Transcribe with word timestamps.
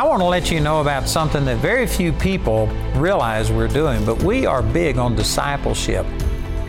I 0.00 0.04
want 0.04 0.22
to 0.22 0.26
let 0.26 0.50
you 0.50 0.60
know 0.60 0.80
about 0.80 1.06
something 1.06 1.44
that 1.44 1.58
very 1.58 1.86
few 1.86 2.10
people 2.10 2.68
realize 2.94 3.52
we're 3.52 3.68
doing, 3.68 4.02
but 4.06 4.22
we 4.22 4.46
are 4.46 4.62
big 4.62 4.96
on 4.96 5.14
discipleship. 5.14 6.06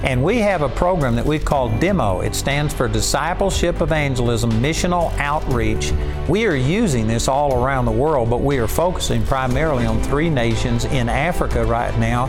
And 0.04 0.22
we 0.22 0.40
have 0.40 0.64
a 0.64 0.68
program 0.68 1.16
that 1.16 1.26
we've 1.26 1.46
called 1.46 1.80
DEMO. 1.80 2.26
It 2.26 2.36
stands 2.36 2.74
for 2.74 2.90
Discipleship 2.90 3.80
Evangelism 3.80 4.52
Missional 4.62 5.18
Outreach. 5.18 5.94
We 6.28 6.46
are 6.46 6.58
using 6.58 7.08
this 7.08 7.30
all 7.30 7.64
around 7.64 7.86
the 7.86 7.94
world, 7.94 8.30
but 8.30 8.42
we 8.42 8.58
are 8.58 8.68
focusing 8.68 9.24
primarily 9.24 9.86
on 9.86 10.04
three 10.04 10.30
nations 10.30 10.84
in 10.84 11.08
Africa 11.08 11.64
right 11.64 11.98
now. 12.00 12.28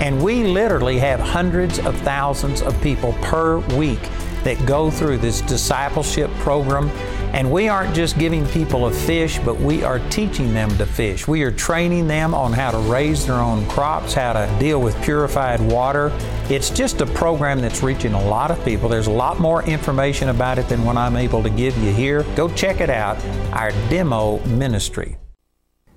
And 0.00 0.20
we 0.20 0.42
literally 0.42 0.98
have 0.98 1.20
hundreds 1.20 1.78
of 1.78 1.96
thousands 2.00 2.60
of 2.60 2.74
people 2.82 3.12
per 3.22 3.58
week 3.76 4.02
that 4.42 4.66
go 4.66 4.90
through 4.90 5.18
this 5.18 5.42
discipleship 5.42 6.28
program. 6.38 6.90
And 7.32 7.50
we 7.50 7.68
aren't 7.68 7.94
just 7.94 8.18
giving 8.18 8.46
people 8.48 8.86
a 8.86 8.90
fish, 8.90 9.38
but 9.38 9.58
we 9.60 9.82
are 9.82 9.98
teaching 10.10 10.52
them 10.52 10.68
to 10.78 10.86
fish. 10.86 11.28
We 11.28 11.42
are 11.42 11.50
training 11.50 12.08
them 12.08 12.34
on 12.34 12.52
how 12.52 12.70
to 12.70 12.78
raise 12.78 13.26
their 13.26 13.36
own 13.36 13.66
crops, 13.66 14.14
how 14.14 14.32
to 14.32 14.56
deal 14.58 14.80
with 14.80 15.00
purified 15.02 15.60
water. 15.60 16.12
It's 16.48 16.70
just 16.70 17.00
a 17.00 17.06
program 17.06 17.60
that's 17.60 17.82
reaching 17.82 18.14
a 18.14 18.24
lot 18.28 18.50
of 18.50 18.64
people. 18.64 18.88
There's 18.88 19.06
a 19.06 19.12
lot 19.12 19.38
more 19.38 19.62
information 19.62 20.30
about 20.30 20.58
it 20.58 20.68
than 20.68 20.84
what 20.84 20.96
I'm 20.96 21.16
able 21.16 21.42
to 21.42 21.50
give 21.50 21.76
you 21.78 21.92
here. 21.92 22.24
Go 22.34 22.48
check 22.54 22.80
it 22.80 22.90
out, 22.90 23.16
our 23.52 23.70
demo 23.88 24.38
ministry. 24.46 25.16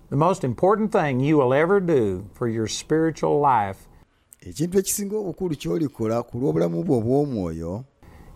The 0.10 0.18
most 0.18 0.44
important 0.44 0.92
thing 0.92 1.20
you 1.20 1.38
will 1.38 1.54
ever 1.54 1.80
do 1.80 2.30
for 2.36 2.48
your 2.48 2.68
spiritual 2.68 3.40
life 3.40 3.88
ekintu 4.50 4.80
ekisinga 4.80 5.16
obukulu 5.16 5.56
ky'olikola 5.56 6.24
ku 6.28 6.38
lw'obulamu 6.40 6.84
bwo 6.84 6.98
obw'omwoyo 7.00 7.86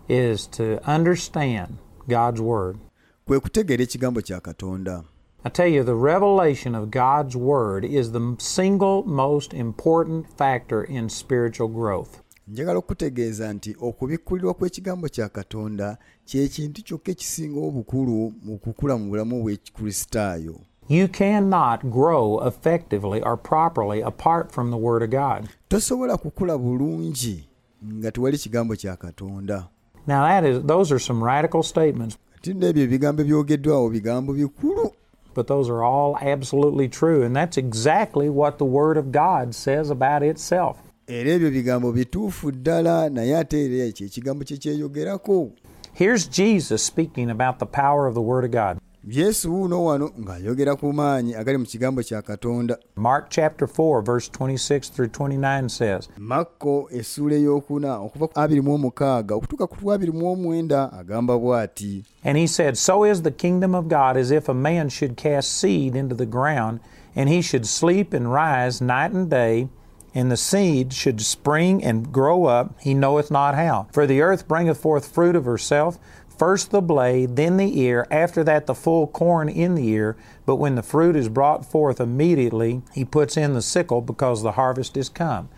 is 0.08 0.48
to 0.48 0.80
understand 0.88 1.78
God's 2.08 2.40
Word. 2.40 2.80
Kwe 3.28 3.40
kutegeera 3.40 3.84
ekigambo 3.84 4.22
kya 4.22 4.40
katonda 4.40 5.04
I 5.44 5.50
tell 5.50 5.68
you, 5.74 5.84
the 5.84 5.94
revelation 5.96 6.76
of 6.76 6.90
God's 6.90 7.36
Word 7.36 7.86
is 7.86 8.12
the 8.12 8.36
single 8.38 9.04
most 9.06 9.54
important 9.54 10.26
factor 10.38 10.84
in 10.84 11.10
spiritual 11.10 11.70
growth. 11.70 12.10
njagala 12.48 12.80
okutegeeza 12.80 13.54
nti 13.54 13.76
okubikkulirwa 13.82 14.54
kw'ekigambo 14.54 15.10
kya 15.10 15.30
katonda 15.30 15.98
kyekintu 16.26 16.84
kyokka 16.84 17.12
ekisinga 17.12 17.60
obukulu 17.60 18.34
mu 18.44 18.58
kukula 18.58 18.98
mu 18.98 19.10
bulamu 19.10 19.44
bw'ekikristaayo 19.44 20.56
You 20.90 21.08
cannot 21.08 21.80
grow 21.92 22.48
effectively 22.48 23.22
or 23.22 23.38
properly 23.38 24.02
apart 24.04 24.52
from 24.52 24.72
the 24.72 24.78
Word 24.78 25.04
of 25.04 25.10
God. 25.10 25.50
tosobola 25.70 26.18
kukula 26.18 26.58
bulungi 26.58 27.48
nga 27.94 28.12
tewali 28.12 28.38
kigambo 28.38 28.76
kya 28.76 28.96
katonda 28.96 29.68
Now, 30.08 30.24
that 30.24 30.46
is, 30.46 30.64
those 30.64 30.90
are 30.96 31.00
some 31.00 31.22
radical 31.26 31.64
statements, 31.64 32.18
ati 32.38 32.54
nno 32.54 32.68
ebigambo 32.68 33.22
ebyogeddwawo 33.22 33.90
bigambo 33.90 34.34
bikulu 34.34 34.92
but 35.38 35.46
those 35.46 35.70
are 35.70 35.84
all 35.84 36.18
absolutely 36.18 36.88
true. 36.90 37.22
And 37.22 37.36
that's 37.36 37.58
exactly 37.58 38.28
what 38.28 38.58
the 38.58 38.66
Word 38.66 38.98
of 38.98 39.12
God 39.12 39.54
says 39.54 39.92
about 39.92 40.24
itself. 40.24 40.78
era 41.08 41.32
ebyo 41.32 41.52
bigambo 41.52 41.92
bituufu 41.92 42.52
ddala 42.52 43.10
naye 43.10 43.38
ate 43.38 43.66
era 43.66 43.86
ekyo 43.86 44.08
ekigambo 44.08 44.44
kye 44.46 44.58
kyeyogerako 44.58 45.52
Here's 45.94 46.28
Jesus 46.28 46.84
speaking 46.84 47.30
about 47.32 47.60
the 47.60 47.66
power 47.66 48.08
of 48.08 48.14
the 48.14 48.22
Word 48.22 48.46
of 48.46 48.52
God. 48.52 48.78
Yesu 49.10 49.54
wuuno 49.54 49.86
wano 49.86 50.12
ng'ayogera 50.20 50.76
ku 50.76 50.94
maanyi 50.94 51.36
agali 51.36 51.58
mu 51.58 51.66
kigambo 51.66 52.04
kya 52.04 52.22
katonda 52.22 52.78
Mark 52.96 53.30
chapter 53.30 53.68
4, 53.68 54.02
verse 54.02 54.28
26 54.28 54.90
through 54.90 55.08
29 55.08 55.70
says, 55.70 56.10
makko 56.20 56.92
essuula 56.92 57.36
ey'okuna 57.36 58.00
okuva 58.04 58.28
ku 58.28 58.40
26 58.40 59.32
okutuuka 59.32 59.68
ku 59.68 59.76
29 59.80 61.00
agamba 61.00 61.40
bw'ati 61.40 62.04
And 62.24 62.38
he 62.38 62.48
said, 62.48 62.78
So 62.78 63.06
is 63.06 63.22
the 63.22 63.32
kingdom 63.32 63.74
of 63.74 63.88
God 63.88 64.18
as 64.18 64.32
if 64.32 64.50
a 64.50 64.54
man 64.54 64.90
should 64.90 65.16
cast 65.16 65.54
seed 65.54 65.96
into 65.96 66.16
the 66.16 66.26
ground, 66.26 66.82
and 67.16 67.30
he 67.30 67.42
should 67.42 67.66
sleep 67.66 68.12
and 68.12 68.34
rise 68.34 68.82
night 68.82 69.14
and 69.14 69.30
day, 69.30 69.70
and 70.14 70.30
the 70.30 70.36
seed 70.36 70.92
should 70.92 71.22
spring 71.22 71.82
and 71.82 72.12
grow 72.12 72.46
up, 72.46 72.76
he 72.82 72.94
knoweth 72.94 73.32
not 73.32 73.56
how. 73.56 73.88
For 73.94 74.06
the 74.06 74.22
earth 74.22 74.48
bringeth 74.48 74.82
forth 74.82 75.08
fruit 75.08 75.38
of 75.38 75.46
herself, 75.46 75.98
first 76.38 76.72
the 76.72 76.82
blade, 76.82 77.36
then 77.36 77.58
the 77.58 77.80
ear, 77.80 78.08
after 78.12 78.44
that 78.44 78.66
the 78.66 78.76
full 78.76 79.08
corn 79.08 79.50
in 79.50 79.76
the 79.76 79.88
ear. 79.88 80.16
But 80.46 80.58
when 80.58 80.76
the 80.76 80.84
fruit 80.84 81.16
is 81.16 81.30
brought 81.30 81.66
forth 81.66 82.00
immediately, 82.00 82.82
he 82.94 83.06
puts 83.06 83.38
in 83.38 83.54
the 83.54 83.62
sickle, 83.62 84.02
because 84.02 84.44
the 84.44 84.54
harvest 84.54 84.98
is 84.98 85.10
come. 85.10 85.50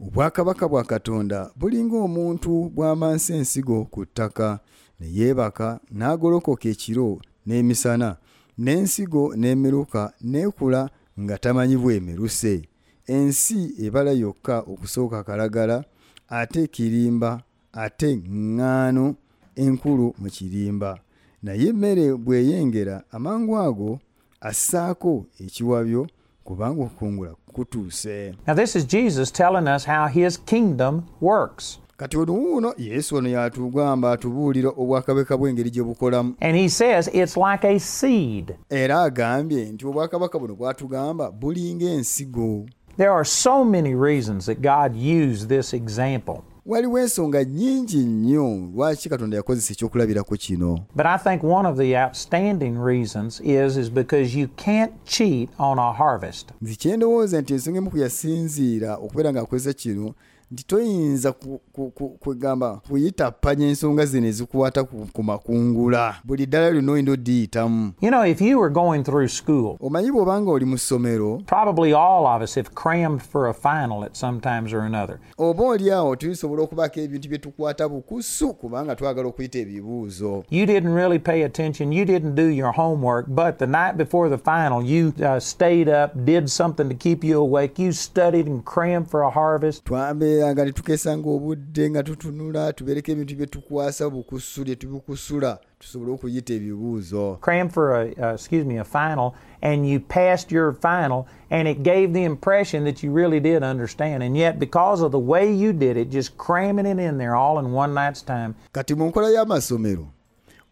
obwakabaka 0.00 0.68
bwa 0.68 0.84
katonda 0.84 1.50
bulinga 1.56 1.96
omuntu 1.96 2.70
bw'amansa 2.74 3.34
ensigo 3.34 3.84
ku 3.84 4.04
ttaka 4.04 4.58
ne 5.00 5.06
yeebaka 5.08 5.80
n'agolokoka 5.92 6.68
ekiro 6.68 7.18
n'emisana 7.46 8.16
n'ensigo 8.58 9.32
n'emeruka 9.36 10.12
n'ekula 10.24 10.90
nga 11.20 11.38
tamanyi 11.38 11.76
bwemeruse 11.76 12.68
ensi 13.06 13.72
ebala 13.84 14.12
yokka 14.12 14.58
okusooka 14.58 15.22
kalagala 15.24 15.84
ate 16.28 16.62
ekirimba 16.62 17.40
ate 17.72 18.08
ŋŋaano 18.16 19.14
enkulu 19.56 20.14
mu 20.18 20.28
kirimba 20.30 20.98
naye 21.42 21.68
emmere 21.68 22.14
bw'eyengera 22.14 23.02
amangu 23.10 23.58
ago 23.58 23.98
assaako 24.40 25.24
ekiwabyo 25.40 26.06
kubanga 26.44 26.82
okukungula 26.84 27.34
kutuuse 27.52 28.34
Now, 28.46 28.54
this 28.54 28.76
is 28.76 28.84
Jesus 28.86 29.32
telling 29.32 29.66
us 29.76 29.84
how 29.86 30.06
his 30.08 30.38
kingdom 30.44 31.02
works. 31.20 31.78
kati 31.96 32.16
ono 32.16 32.32
wuuno 32.32 32.74
yesu 32.78 33.16
ono 33.16 33.28
yatugamba 33.28 34.12
atubuulira 34.12 34.68
obwakabaka 34.76 35.36
bw'engeri 35.36 35.70
gye 35.70 35.82
bukolamu 35.82 36.34
And 36.40 36.56
he 36.56 36.68
says 36.68 37.08
it's 37.12 37.36
like 37.36 37.64
a 37.68 37.78
seed. 37.80 38.54
era 38.70 39.02
agambye 39.02 39.64
nti 39.72 39.86
obwakabaka 39.86 40.38
buno 40.38 40.54
bwatugamba 40.54 41.30
bulinga 41.30 41.84
ensigo 41.86 42.66
There 42.96 43.10
are 43.12 43.24
so 43.24 43.64
many 43.64 43.94
reasons 43.94 44.46
that 44.46 44.60
God 44.62 44.96
used 44.96 45.48
this 45.48 45.74
example. 45.74 46.42
Waliwo 46.66 46.98
ensonga 46.98 47.44
nnyingi 47.44 47.96
nnyo 47.96 48.68
lwaki 48.74 49.08
katonda 49.08 49.36
yakozesa 49.36 49.72
ekyokulabirako 49.72 50.36
kino 50.36 50.78
But 50.96 51.06
I 51.06 51.18
think 51.18 51.42
one 51.44 51.68
of 51.68 51.76
the 51.78 51.96
outstanding 52.04 52.84
reasons 52.84 53.40
is 53.44 53.76
is 53.76 53.90
because 53.90 54.38
you 54.38 54.48
can't 54.56 54.92
cheat 55.04 55.48
on 55.58 55.78
a 55.78 55.92
harvest. 55.92 56.48
nzi 56.62 56.76
kyendowooza 56.76 57.40
nti 57.40 57.52
ensonga 57.52 57.78
emu 57.78 57.90
kuyasinziira 57.90 58.94
okubeera 58.96 59.32
ng'akozesa 59.32 59.72
kino 59.72 60.14
nti 60.52 60.64
toyinza 60.66 61.32
ku- 61.32 61.60
ku- 61.72 61.90
ku- 61.90 62.08
kwegamba 62.20 62.80
kuyitappanya 62.88 63.66
ensonga 63.68 64.06
zino 64.06 64.26
ezikukwata 64.26 64.84
ku 64.84 65.06
ku 65.12 65.22
makungula 65.22 66.14
buli 66.24 66.46
ddala 66.46 66.70
lyonna 66.70 66.92
oyina 66.92 67.12
oddiyitamu 67.12 67.92
You 68.00 68.10
know, 68.10 68.22
if 68.26 68.40
you 68.40 68.58
were 68.60 68.70
going 68.70 69.02
through 69.04 69.28
school, 69.28 69.76
omanyi 69.80 70.10
bw'obanga 70.12 70.50
oli 70.50 70.64
mu 70.64 70.78
ssomero 70.78 71.42
probably 71.46 71.92
all 71.92 72.26
of 72.26 72.42
us 72.42 72.54
have 72.54 72.70
crammed 72.74 73.22
for 73.22 73.48
a 73.48 73.54
final 73.54 74.04
at 74.04 74.16
some 74.16 74.40
times 74.40 74.72
or 74.72 74.80
another. 74.80 75.18
oba 75.38 75.62
oli 75.64 75.90
awo 75.90 76.16
tulisobola 76.16 76.62
okubaako 76.62 77.00
ebintu 77.00 77.28
bye 77.28 77.38
tukwata 77.38 77.88
bukusu 77.88 78.54
kubanga 78.54 78.96
twagala 78.96 79.28
okuyita 79.28 79.58
ebibuuzo 79.58 80.44
You 80.50 80.66
didn't 80.66 80.94
really 80.94 81.18
pay 81.18 81.42
attention. 81.44 81.92
You 81.92 82.04
didn't 82.04 82.34
do 82.34 82.46
your 82.50 82.72
homework. 82.72 83.26
But 83.28 83.58
the 83.58 83.66
night 83.66 83.96
before 83.96 84.28
the 84.28 84.38
final, 84.38 84.82
you 84.84 85.12
uh, 85.20 85.40
stayed 85.40 85.88
up, 85.88 86.12
did 86.24 86.48
something 86.48 86.88
to 86.88 86.94
keep 86.94 87.24
you 87.24 87.40
awake. 87.40 87.78
You 87.82 87.92
studied 87.92 88.46
and 88.46 88.64
crammed 88.64 89.10
for 89.10 89.22
a 89.22 89.30
harvest. 89.30 89.84
twabeeranga 89.84 90.35
ne 90.64 90.72
tukesanga 90.72 91.28
obudde 91.30 91.90
nga 91.90 92.02
tutunula 92.02 92.72
tubeereko 92.72 93.10
ebintu 93.12 93.36
bye 93.36 93.46
tukwasa 93.46 94.10
bukusu 94.10 94.64
bye 94.64 94.76
tubikusula 94.76 95.58
tusobole 95.78 96.12
okuyita 96.12 96.54
ebibuuzo. 96.54 97.38
Crammed 97.40 97.72
for 97.72 97.94
a 97.94 98.04
uh, 98.18 98.34
excuse 98.34 98.64
me 98.64 98.78
a 98.78 98.84
final 98.84 99.34
and 99.62 99.86
you 99.88 100.00
passed 100.00 100.50
your 100.52 100.72
final 100.72 101.26
and 101.50 101.68
it 101.68 101.82
gave 101.82 102.12
the 102.12 102.24
impression 102.24 102.84
that 102.84 103.02
you 103.02 103.12
really 103.12 103.40
did 103.40 103.62
understand. 103.62 104.22
And 104.22 104.36
yet 104.36 104.58
because 104.58 105.02
of 105.04 105.12
the 105.12 105.18
way 105.18 105.52
you 105.52 105.72
did 105.72 105.96
it 105.96 106.10
just 106.10 106.36
cramming 106.38 106.86
it 106.86 106.98
in 106.98 107.18
there 107.18 107.34
all 107.36 107.58
in 107.58 107.72
one 107.72 107.94
night's 107.94 108.22
time. 108.22 108.54
Kati 108.72 108.94
mu 108.94 109.06
nkola 109.10 109.30
y'amasomero 109.30 110.06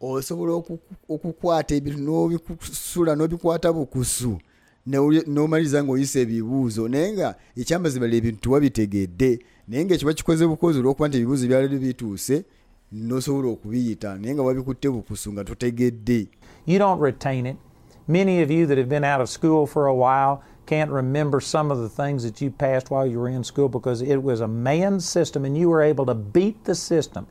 osobola 0.01 0.53
oku- 0.53 0.79
okukwata 1.09 1.75
ebintu 1.75 1.99
n'obikusula 2.01 3.15
n'obikwata 3.17 3.73
bukusu 3.73 4.39
n'omaliriza 4.87 5.85
ng'oyisa 5.85 6.21
ebibuuzo 6.21 6.89
naye 6.89 7.13
nga 7.13 7.35
ekyamazima 7.57 8.07
lye 8.07 8.19
ebintu 8.19 8.53
wabitegedde 8.53 9.31
naye 9.69 9.85
ng'ekiba 9.85 10.13
kikoze 10.13 10.47
bukozi 10.47 10.79
olw'okuba 10.79 11.09
nti 11.09 11.17
ebibuuzo 11.17 11.47
byali 11.49 11.79
bituuse 11.79 12.45
n'osobola 12.93 13.49
okubiyita. 13.49 14.19
Naye 14.19 14.35
nga 14.35 14.43
wabikutte 14.43 14.89
bukusu 14.91 15.33
nga 15.33 15.45
totegedde 15.45 16.29
you 16.67 16.79
don't 16.79 17.01
retain 17.01 17.47
it. 17.47 17.57
Many 18.07 18.43
of 18.43 18.51
you 18.51 18.67
that 18.67 18.79
have 18.79 18.89
been 18.89 19.05
out 19.05 19.21
of 19.21 19.29
school 19.29 19.67
for 19.67 19.87
a 19.87 19.95
while 19.95 20.43
can't 20.67 20.91
remember 20.91 21.41
some 21.41 21.71
of 21.71 21.79
the 21.79 21.89
things 21.89 22.23
that 22.23 22.41
you 22.41 22.51
passed 22.51 22.91
while 22.91 23.07
you 23.07 23.19
were 23.19 23.29
in 23.29 23.45
school 23.45 23.69
because 23.69 24.03
it 24.03 24.23
was 24.23 24.41
a 24.41 24.49
man's 24.49 25.09
system 25.09 25.45
and 25.45 25.57
you 25.57 25.69
were 25.69 25.83
able 25.83 26.07
to 26.07 26.15
beat 26.15 26.65
the 26.65 26.75
system. 26.75 27.27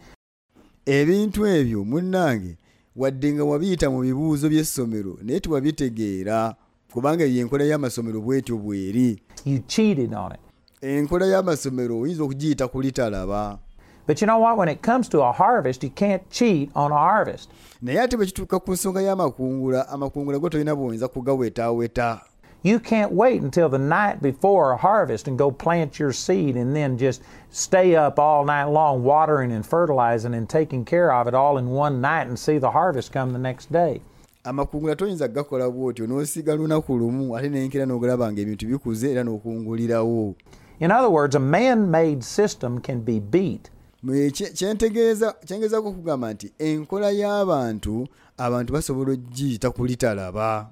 Ebintu 0.86 1.48
ebyo 1.48 1.86
munnange 1.86 2.58
wadde 2.96 3.34
nga 3.34 3.44
wabiyita 3.44 3.90
mu 3.90 4.02
bibuuzo 4.02 4.50
by'essomero 4.50 5.18
naye 5.22 5.40
tewabitegeera 5.40 6.56
kubanga 6.94 7.24
eyo 7.26 7.42
enkola 7.42 7.64
y'amasomero 7.64 8.22
bw'etyo 8.22 8.58
bw'eri 8.58 9.20
you 9.46 9.60
cheated 9.68 10.14
on 10.14 10.32
it 10.32 10.40
enkola 10.82 11.26
y'amasomero 11.26 12.00
oyinza 12.00 12.24
okugiyita 12.24 12.68
kulitalaba 12.68 13.58
But 14.06 14.20
you 14.22 14.28
know 14.28 14.38
what? 14.40 14.58
When 14.58 14.68
it 14.68 14.82
comes 14.82 15.08
to 15.10 15.22
a 15.22 15.32
harvest, 15.32 15.82
you 15.82 15.90
can't 15.90 16.30
cheat 16.30 16.70
on 16.76 16.92
a 16.92 16.98
harvest. 16.98 17.50
naye 17.82 18.00
ate 18.02 18.18
bwe 18.18 18.26
kituuka 18.26 18.60
ku 18.60 18.72
nsonga 18.74 19.02
y'amakungula 19.02 19.90
amakungula 19.90 20.40
go 20.40 20.50
tolina 20.50 20.76
bw'oyinza 20.76 21.08
kugawetaaweta 21.08 22.22
You 22.66 22.80
can't 22.80 23.12
wait 23.12 23.42
until 23.42 23.70
the 23.70 23.78
night 23.78 24.22
before 24.22 24.72
a 24.72 24.78
harvest 24.78 25.28
and 25.28 25.38
go 25.38 25.52
plant 25.52 26.00
your 26.00 26.14
seed 26.14 26.56
and 26.56 26.76
then 26.76 26.98
just 26.98 27.22
stay 27.52 27.96
up 27.96 28.20
all 28.20 28.46
night 28.46 28.66
long 28.72 29.04
watering 29.04 29.52
and 29.52 29.66
fertilizing 29.66 30.34
and 30.34 30.48
taking 30.50 30.86
care 30.86 31.12
of 31.14 31.28
it 31.28 31.34
all 31.34 31.58
in 31.58 31.68
one 31.70 32.00
night 32.02 32.28
and 32.28 32.38
see 32.40 32.58
the 32.58 32.72
harvest 32.72 33.12
come 33.12 33.34
the 33.34 33.40
next 33.40 33.70
day. 33.72 34.02
Amakungula 34.44 34.96
toyinza 34.96 35.28
gakola 35.28 35.70
bw'otyo 35.70 36.08
n'osiga 36.08 36.56
lunaku 36.56 36.98
lumu 36.98 37.38
ate 37.38 37.50
nenkera 37.50 37.86
n'ogalaba 37.86 38.32
nga 38.32 38.42
ebintu 38.42 38.68
bikuze 38.68 39.12
era 39.12 39.24
n'okungulirawo 39.24 40.36
In 40.80 40.92
other 40.92 41.10
words, 41.10 41.36
a 41.36 41.40
man 41.40 41.88
made 41.90 42.22
system 42.24 42.80
can 42.82 43.00
be 43.02 43.20
beat. 43.20 43.72
Mwe 44.04 44.32
kye- 44.32 44.50
kyentegeeza 44.54 45.32
kyengezaako 45.46 45.88
okugamba 45.90 46.34
nti 46.34 46.52
enkola 46.60 47.12
y'abantu 47.12 48.08
abantu 48.38 48.74
basobola 48.74 49.12
ogiyita 49.14 49.72
kulitalaba 49.72 50.70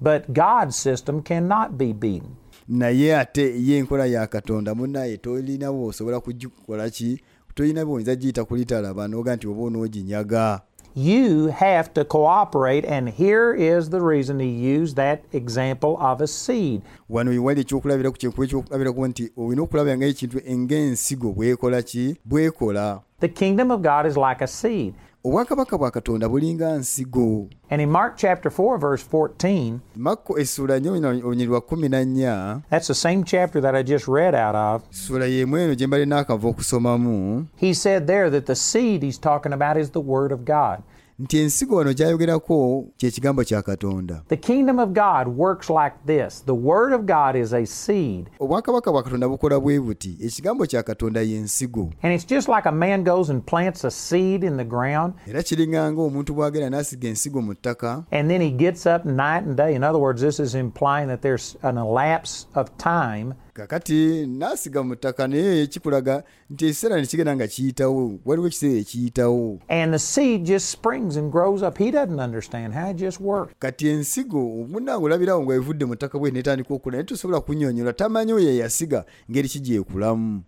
But 0.00 0.22
God's 0.32 0.76
system 0.76 1.22
cannot 1.22 1.70
be 1.72 1.92
beaten. 1.92 2.30
naye 2.68 3.16
ate 3.16 3.62
ye 3.66 3.78
enkola 3.78 4.06
ya 4.06 4.26
katonda 4.26 4.74
munnaye 4.74 5.16
tolina 5.16 5.72
bwosobola 5.72 6.20
kugikola 6.20 6.90
ki 6.90 7.20
tolina 7.54 7.84
bwoyinza 7.84 8.16
giyita 8.16 8.44
kulitalaba 8.44 9.08
noga 9.08 9.36
nti 9.36 9.48
oba 9.48 9.62
onooginyaga 9.62 10.60
You 10.94 11.46
have 11.48 11.94
to 11.94 12.04
cooperate, 12.04 12.84
and 12.84 13.08
here 13.08 13.54
is 13.54 13.90
the 13.90 14.00
reason 14.00 14.40
he 14.40 14.48
used 14.48 14.96
that 14.96 15.22
example 15.32 15.96
of 16.00 16.20
a 16.20 16.26
seed. 16.26 16.82
wano 17.10 17.30
wewali 17.30 17.64
kyenkuba 17.64 17.94
ekyokulabiraku 17.94 19.06
nti 19.06 19.32
olina 19.36 19.62
okulabira 19.62 19.96
nga 19.96 20.06
ekintu 20.06 20.38
ng'ensigo 20.38 21.32
bwekola 21.32 21.82
ki 21.82 22.16
bwekola 22.24 23.00
The 23.20 23.28
kingdom 23.28 23.70
of 23.70 23.82
God 23.82 24.06
is 24.06 24.16
like 24.16 24.40
a 24.44 24.46
seed. 24.46 24.94
Obwakabaka 25.24 25.78
bwa 25.78 25.90
katonda 25.90 26.28
bulinga 26.28 26.76
nsigo 26.76 27.48
And 27.70 27.80
in 27.82 27.90
Mark 27.90 28.16
chapter 28.16 28.50
4, 28.50 28.78
verse 28.78 29.04
14, 29.12 29.78
makko 29.96 30.38
essula 30.38 30.78
nnyo 30.78 30.92
olunyiri 30.92 31.46
lwa 31.50 31.60
kumi 31.60 31.88
na 31.88 32.04
nnya 32.04 32.60
that's 32.70 32.86
the 32.86 32.94
same 32.94 33.24
chapter 33.24 33.62
that 33.62 33.74
I 33.74 33.82
just 33.82 34.08
read 34.08 34.34
out 34.34 34.54
of. 34.56 34.82
sula 34.90 35.26
y'emu 35.26 35.58
eno 35.58 35.74
gye 35.74 35.86
mbali 35.86 36.06
n'akava 36.06 36.48
okusomamu 36.48 37.46
He 37.56 37.74
said 37.74 38.06
there 38.06 38.30
that 38.30 38.46
the 38.46 38.54
seed 38.56 39.02
he's 39.02 39.20
talking 39.20 39.52
about 39.52 39.76
is 39.76 39.90
the 39.90 40.00
Word 40.00 40.32
of 40.32 40.40
God. 40.44 40.82
Nti 41.20 41.38
ensigo 41.38 41.76
wano 41.76 41.94
kyayogerako 41.94 42.84
kigambo 42.96 43.44
kya 43.44 43.62
katonda 43.62 44.22
The 44.28 44.36
kingdom 44.36 44.78
of 44.78 44.88
God 44.92 45.28
works 45.36 45.70
like 45.70 45.94
this 46.06 46.40
the 46.46 46.54
Word 46.54 46.92
of 46.92 47.00
God 47.06 47.36
is 47.36 47.52
a 47.52 47.66
seed. 47.66 48.30
obwakabaka 48.40 48.92
bwa 48.92 49.02
katonda 49.02 49.28
bukola 49.28 49.60
bwe 49.60 49.80
buti 49.80 50.16
ekigambo 50.20 50.66
kya 50.66 50.82
katonda 50.82 51.22
y'ensigo 51.22 51.90
And 52.02 52.12
it's 52.14 52.24
just 52.34 52.48
like 52.48 52.68
a 52.68 52.72
man 52.72 53.04
goes 53.04 53.30
and 53.30 53.46
plants 53.46 53.84
a 53.84 53.90
seed 53.90 54.44
in 54.44 54.56
the 54.56 54.64
ground, 54.64 55.14
era 55.26 55.42
kiringanga 55.42 56.02
omuntu 56.02 56.34
bw'agenda 56.34 56.70
n'asiga 56.70 57.08
ensigo 57.08 57.42
mu 57.42 57.54
ttaka 57.54 58.04
and 58.10 58.30
then 58.30 58.40
he 58.40 58.50
gets 58.50 58.86
up 58.86 59.04
night 59.04 59.44
and 59.46 59.56
day. 59.56 59.74
In 59.74 59.84
other 59.84 59.98
words, 60.00 60.20
this 60.22 60.40
is 60.40 60.54
implying 60.54 61.08
that 61.08 61.20
there's 61.22 61.56
an 61.62 61.76
elapse 61.78 62.46
of 62.54 62.68
time. 62.78 63.34
Kakati 63.66 64.26
n'asiga 64.26 64.82
mu 64.82 64.94
ttaka 64.96 65.28
naye 65.28 65.66
kikulaga 65.66 66.22
nti 66.50 66.64
ekiseera 66.66 67.00
ne 67.00 67.06
kigenda 67.06 67.36
nga 67.36 67.46
kiyitawo 67.46 68.18
waliwo 68.24 68.46
ekiseera 68.46 68.78
ekiyitawo 68.80 69.58
And 69.68 69.92
the 69.92 69.98
seed 69.98 70.44
just 70.46 70.68
springs 70.70 71.16
and 71.16 71.32
grows 71.32 71.62
up. 71.62 71.78
He 71.78 71.90
doesn't 71.90 72.20
understand 72.20 72.74
how 72.74 72.90
it 72.90 72.96
just 72.96 73.20
works. 73.20 73.54
kati 73.58 73.88
ensigo 73.88 74.40
munnange 74.68 75.04
olabirawo 75.04 75.42
nga 75.44 75.54
evudde 75.54 75.84
mu 75.84 75.94
ttaka 75.96 76.18
bwe 76.18 76.30
netandika 76.30 76.74
okula 76.74 76.96
naye 76.96 77.04
tosobola 77.04 77.40
kunnyonnyola 77.40 77.92
tamanyi 77.92 78.32
oyo 78.32 78.48
yeyasiga 78.48 79.04
ngeri 79.30 79.48
ki 79.48 79.60
gyekulamu 79.60 80.42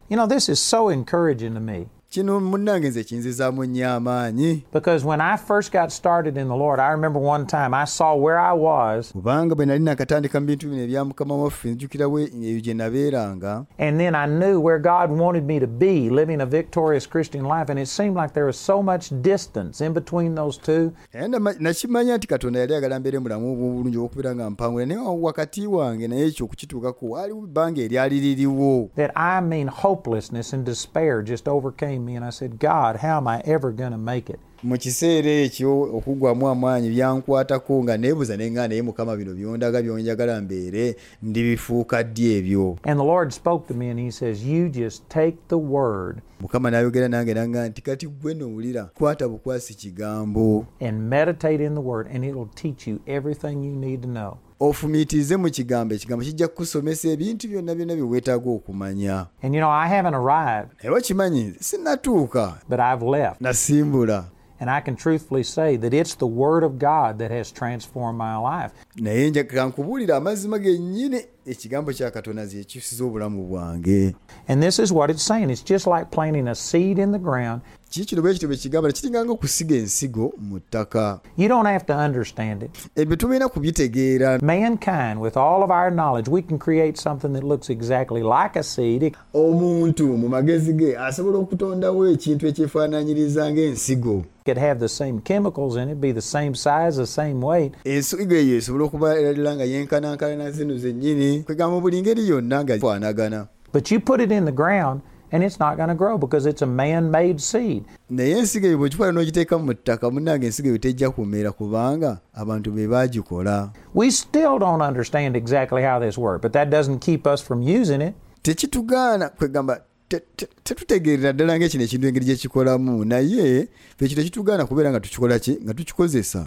You 2.14 2.22
know, 2.24 2.40
this 2.40 2.44
is 2.44 2.52
so 2.52 2.60
encouraging 2.60 2.82
to 2.82 2.82
me 2.82 2.82
kino 2.82 2.84
munnange 2.84 2.88
nze 2.88 3.04
kinzizaamu 3.04 3.64
nnyo 3.64 3.90
amaanyi 3.90 4.62
because 4.72 5.06
when 5.06 5.20
I 5.20 5.36
first 5.36 5.72
got 5.72 5.90
started 5.90 6.36
in 6.36 6.48
the 6.48 6.56
Lord, 6.56 6.80
I 6.80 6.90
remember 6.90 7.22
one 7.22 7.46
time 7.46 7.74
I 7.74 7.84
saw 7.84 8.14
where 8.14 8.38
I 8.38 8.52
was, 8.52 9.12
kubanga 9.12 9.54
bwe 9.54 9.66
nali 9.66 9.84
nakatandika 9.84 10.40
mu 10.40 10.46
bintu 10.46 10.68
bino 10.68 10.82
ebya 10.82 11.04
mukama 11.04 11.36
waffe 11.36 11.68
nzijukirawo 11.68 12.20
ebyo 12.20 12.60
gye 12.60 12.74
nabeeranga. 12.74 13.64
And 13.78 14.00
then 14.00 14.14
I 14.14 14.26
knew 14.26 14.60
where 14.60 14.78
God 14.78 15.20
wanted 15.20 15.44
me 15.44 15.60
to 15.60 15.66
be 15.66 16.10
living 16.10 16.40
a 16.40 16.46
victorious 16.46 17.08
Christian 17.08 17.44
life, 17.44 17.70
and 17.70 17.80
it 17.80 17.88
seemed 17.88 18.16
like 18.16 18.34
there 18.34 18.46
was 18.46 18.66
so 18.66 18.82
much 18.82 19.22
distance 19.22 19.86
in 19.86 19.92
between 19.92 20.34
those 20.34 20.60
two. 20.60 20.92
era 21.12 21.28
nakimanya 21.28 22.16
nti 22.16 22.26
katonda 22.26 22.60
yali 22.60 22.74
agala 22.74 23.00
mbeere 23.00 23.18
mulamu 23.18 23.52
obulungi 23.52 23.98
okubeera 23.98 24.34
nga 24.34 24.50
mpangula 24.50 24.86
naye 24.86 25.00
wakati 25.20 25.66
wange 25.66 26.08
naye 26.08 26.26
ekyo 26.26 26.46
okukituukako 26.46 27.06
waaliwo 27.06 27.44
ebbanga 27.44 27.82
eryali 27.82 28.20
liriwo 28.20 28.90
that 28.96 29.10
I 29.16 29.40
mean 29.40 29.68
hopelessness 29.68 30.54
and 30.54 30.66
despair 30.66 31.24
just 31.24 31.48
overcame 31.48 32.01
me. 32.02 32.16
And 32.16 32.24
I 32.24 32.30
said, 32.30 32.58
God, 32.58 32.96
how 32.96 33.18
am 33.18 33.28
I 33.28 33.40
ever 33.44 33.72
going 33.72 33.92
to 33.92 33.98
make 33.98 34.30
it? 34.30 34.40
Mu 34.62 34.78
kiseera 34.78 35.30
ekyo 35.30 35.82
okugwamu 35.82 36.48
amaanyi 36.48 36.90
byankwatako 36.90 37.82
nga 37.84 37.96
neebuuza 37.96 38.36
nenga 38.36 38.68
naye 38.68 38.82
mukama 38.82 39.16
bino 39.16 39.34
byondaga 39.34 39.82
byonjagala 39.82 40.40
mbeere 40.40 40.96
ndibifuuka 41.22 42.02
ddi 42.04 42.32
ebyo 42.34 42.78
And 42.84 43.00
the 43.00 43.04
Lord 43.06 43.32
spoke 43.32 43.66
to 43.68 43.74
me 43.74 43.90
and 43.90 44.00
He 44.00 44.10
says, 44.10 44.44
You 44.44 44.68
just 44.68 45.08
take 45.08 45.36
the 45.48 45.58
word 45.58 46.20
mukama 46.40 46.70
n'ayogera 46.70 47.08
nange 47.08 47.34
nanga 47.34 47.68
nti 47.68 47.82
kati 47.82 48.06
gwe 48.08 48.34
nowulira 48.34 48.84
kwata 48.84 49.28
bukwasi 49.28 49.74
kigambo 49.74 50.66
and 50.80 51.00
meditate 51.10 51.64
in 51.64 51.74
the 51.74 51.80
word, 51.80 52.06
and 52.14 52.24
it'll 52.24 52.48
teach 52.54 52.86
you 52.86 52.98
everything 53.06 53.64
you 53.64 53.76
need 53.76 54.02
to 54.02 54.08
know. 54.08 54.36
ofumiitirize 54.60 55.36
mu 55.36 55.50
kigambo 55.50 55.94
ekigambo 55.94 56.24
kijja 56.24 56.48
kukusomesa 56.48 57.08
ebintu 57.08 57.48
byonna 57.48 57.74
byonna 57.74 57.94
bye 57.94 58.02
weetaaga 58.04 58.50
okumanya 58.50 59.26
And 59.42 59.54
you 59.54 59.60
know, 59.60 59.70
I 59.70 59.88
haven't 59.88 60.14
arrived, 60.14 60.68
naye 60.82 60.94
wakimanyi 60.94 61.52
sinnatuuka 61.60 62.54
but 62.68 62.80
I've 62.80 63.02
left. 63.06 63.40
nasimbula 63.40 64.24
And 64.62 64.70
I 64.70 64.80
can 64.80 64.94
truthfully 64.94 65.42
say 65.42 65.76
that 65.76 65.92
it's 65.92 66.14
the 66.14 66.26
Word 66.26 66.62
of 66.62 66.78
God 66.78 67.18
that 67.18 67.32
has 67.32 67.50
transformed 67.50 68.16
my 68.18 68.36
life. 68.36 68.72
naye 68.96 69.30
nkubuulira 69.66 70.16
amazima 70.16 70.58
gennyini 70.58 71.24
ekigambo 71.46 71.92
kya 71.92 72.10
katonda 72.10 72.46
zekyusiza 72.46 73.04
obulamu 73.04 73.46
bwange 73.46 74.14
And 74.48 74.62
this 74.62 74.78
is 74.78 74.92
what 74.92 75.10
it's 75.10 75.26
saying 75.26 75.50
it's 75.50 75.64
just 75.64 75.86
like 75.86 76.10
planting 76.10 76.48
a 76.48 76.54
seed 76.54 76.98
in 76.98 77.12
the 77.12 77.18
ground. 77.18 77.62
Kiikino 77.92 78.22
bwe 78.22 78.32
kityo 78.32 78.48
bwe 78.48 78.56
kigamba 78.56 78.92
kiringanga 78.92 79.32
okusiga 79.32 79.76
ensigo 79.76 80.32
mu 80.38 80.60
ttaka. 80.60 81.20
You 81.36 81.48
don't 81.48 81.66
have 81.66 81.84
to 81.86 81.92
understand 81.92 82.62
it. 82.62 82.70
ebyo 82.96 83.16
tubeera 83.16 83.48
kubitegeera 83.48 84.38
Mankind, 84.42 85.20
with 85.20 85.36
all 85.36 85.62
of 85.62 85.70
our 85.70 85.90
knowledge, 85.90 86.30
we 86.30 86.42
can 86.42 86.58
create 86.58 86.96
something 86.96 87.32
that 87.34 87.44
looks 87.44 87.68
exactly 87.68 88.22
like 88.22 88.56
a 88.56 88.62
seed. 88.62 89.02
It 89.02 89.14
omuntu 89.34 90.18
mu 90.18 90.28
magezi 90.28 90.72
ge 90.72 90.96
asobola 90.96 91.38
okutondawo 91.38 92.08
ekintu 92.08 92.46
ekyefaananyiriza 92.46 93.52
ng'ensigo. 93.52 94.24
Could 94.46 94.58
have 94.58 94.80
the 94.80 94.88
same 94.88 95.20
chemicals 95.20 95.76
in 95.76 95.88
it, 95.88 96.00
be 96.00 96.12
the 96.12 96.22
same 96.22 96.54
size, 96.54 96.96
the 96.96 97.06
same 97.06 97.42
weight, 97.42 97.72
ensigo 97.84 98.34
eyo 98.34 98.56
esobola 98.56 98.84
okubeerera 98.84 99.54
nga 99.54 99.64
yenkanankana 99.64 100.50
zino 100.50 100.78
zennyini. 100.78 101.42
Kwegamba 101.42 101.80
buli 101.80 102.00
ngeri 102.00 102.28
yonna 102.28 102.64
nga 102.64 103.48
but 103.72 103.90
you 103.90 104.00
put 104.00 104.20
it 104.20 104.30
in 104.30 104.44
the 104.44 104.52
ground 104.52 105.00
and 105.32 105.42
it's 105.44 105.58
not 105.60 105.76
going 105.76 105.88
to 105.88 105.94
grow 105.94 106.18
because 106.18 106.48
it's 106.50 106.62
a 106.62 106.66
man 106.66 107.10
made 107.10 107.38
seed. 107.40 107.84
naye 108.10 108.38
ensigo 108.38 108.66
eyo 108.66 108.78
bwekitwala 108.78 109.12
n'ogiteeka 109.12 109.58
mu 109.58 109.74
ttaka 109.74 110.10
munnange 110.10 110.46
ensigo 110.46 110.68
eyo 110.68 110.78
tejja 110.78 111.10
kumera 111.10 111.52
kubanga 111.52 112.18
abantu 112.34 112.70
be 112.72 112.86
baagikola 112.88 113.70
We 113.94 114.10
still 114.10 114.58
don't 114.58 114.82
understand 114.82 115.36
exactly 115.36 115.82
how 115.82 116.00
this 116.00 116.18
works, 116.18 116.42
but 116.42 116.52
that 116.52 116.68
doesn't 116.70 116.98
keep 116.98 117.26
us 117.26 117.42
from 117.44 117.62
using 117.62 118.00
it. 118.02 118.14
tekitugaana 118.42 119.28
kwegamba 119.28 119.80
te- 120.08 120.20
te- 120.36 120.48
tetutegeerera 120.64 121.32
ddala 121.32 121.58
ngaekino 121.58 121.84
ekintu 121.84 122.06
engeri 122.08 122.24
gye 122.26 122.36
kikolamu 122.36 123.04
naye 123.04 123.68
kino 123.98 124.08
tekitugaana 124.14 124.66
kubeera 124.66 124.90
nga 124.90 125.00
tukikola 125.00 125.38
ki 125.38 125.58
nga 125.64 125.74
tukikozesa 125.74 126.46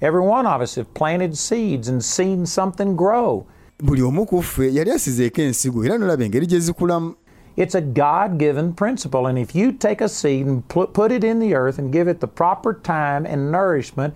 Every 0.00 0.20
one 0.28 0.46
of 0.48 0.62
us 0.62 0.74
have 0.76 0.88
planted 0.94 1.34
seeds 1.34 1.88
and 1.88 2.00
seen 2.02 2.46
something 2.46 2.94
grow. 2.96 3.46
buli 3.82 4.02
omu 4.02 4.26
ku 4.26 4.42
ffe 4.42 4.74
yali 4.74 4.90
asizeeko 4.90 5.42
ensigo 5.42 5.84
era 5.84 5.98
nolaba 5.98 6.24
engeri 6.24 6.46
gye 6.46 6.58
zikulamu 6.60 7.14
It's 7.56 7.74
a 7.74 7.80
God 7.80 8.38
given 8.38 8.74
principle, 8.74 9.26
and 9.26 9.38
if 9.38 9.54
you 9.54 9.72
take 9.72 10.02
a 10.02 10.08
seed 10.08 10.46
and 10.46 10.62
put, 10.68 11.10
it 11.10 11.24
in 11.24 11.38
the 11.40 11.54
earth 11.54 11.78
and 11.78 11.90
give 11.90 12.06
it 12.06 12.20
the 12.20 12.26
proper 12.26 12.74
time 12.74 13.24
and 13.24 13.50
nourishment, 13.50 14.14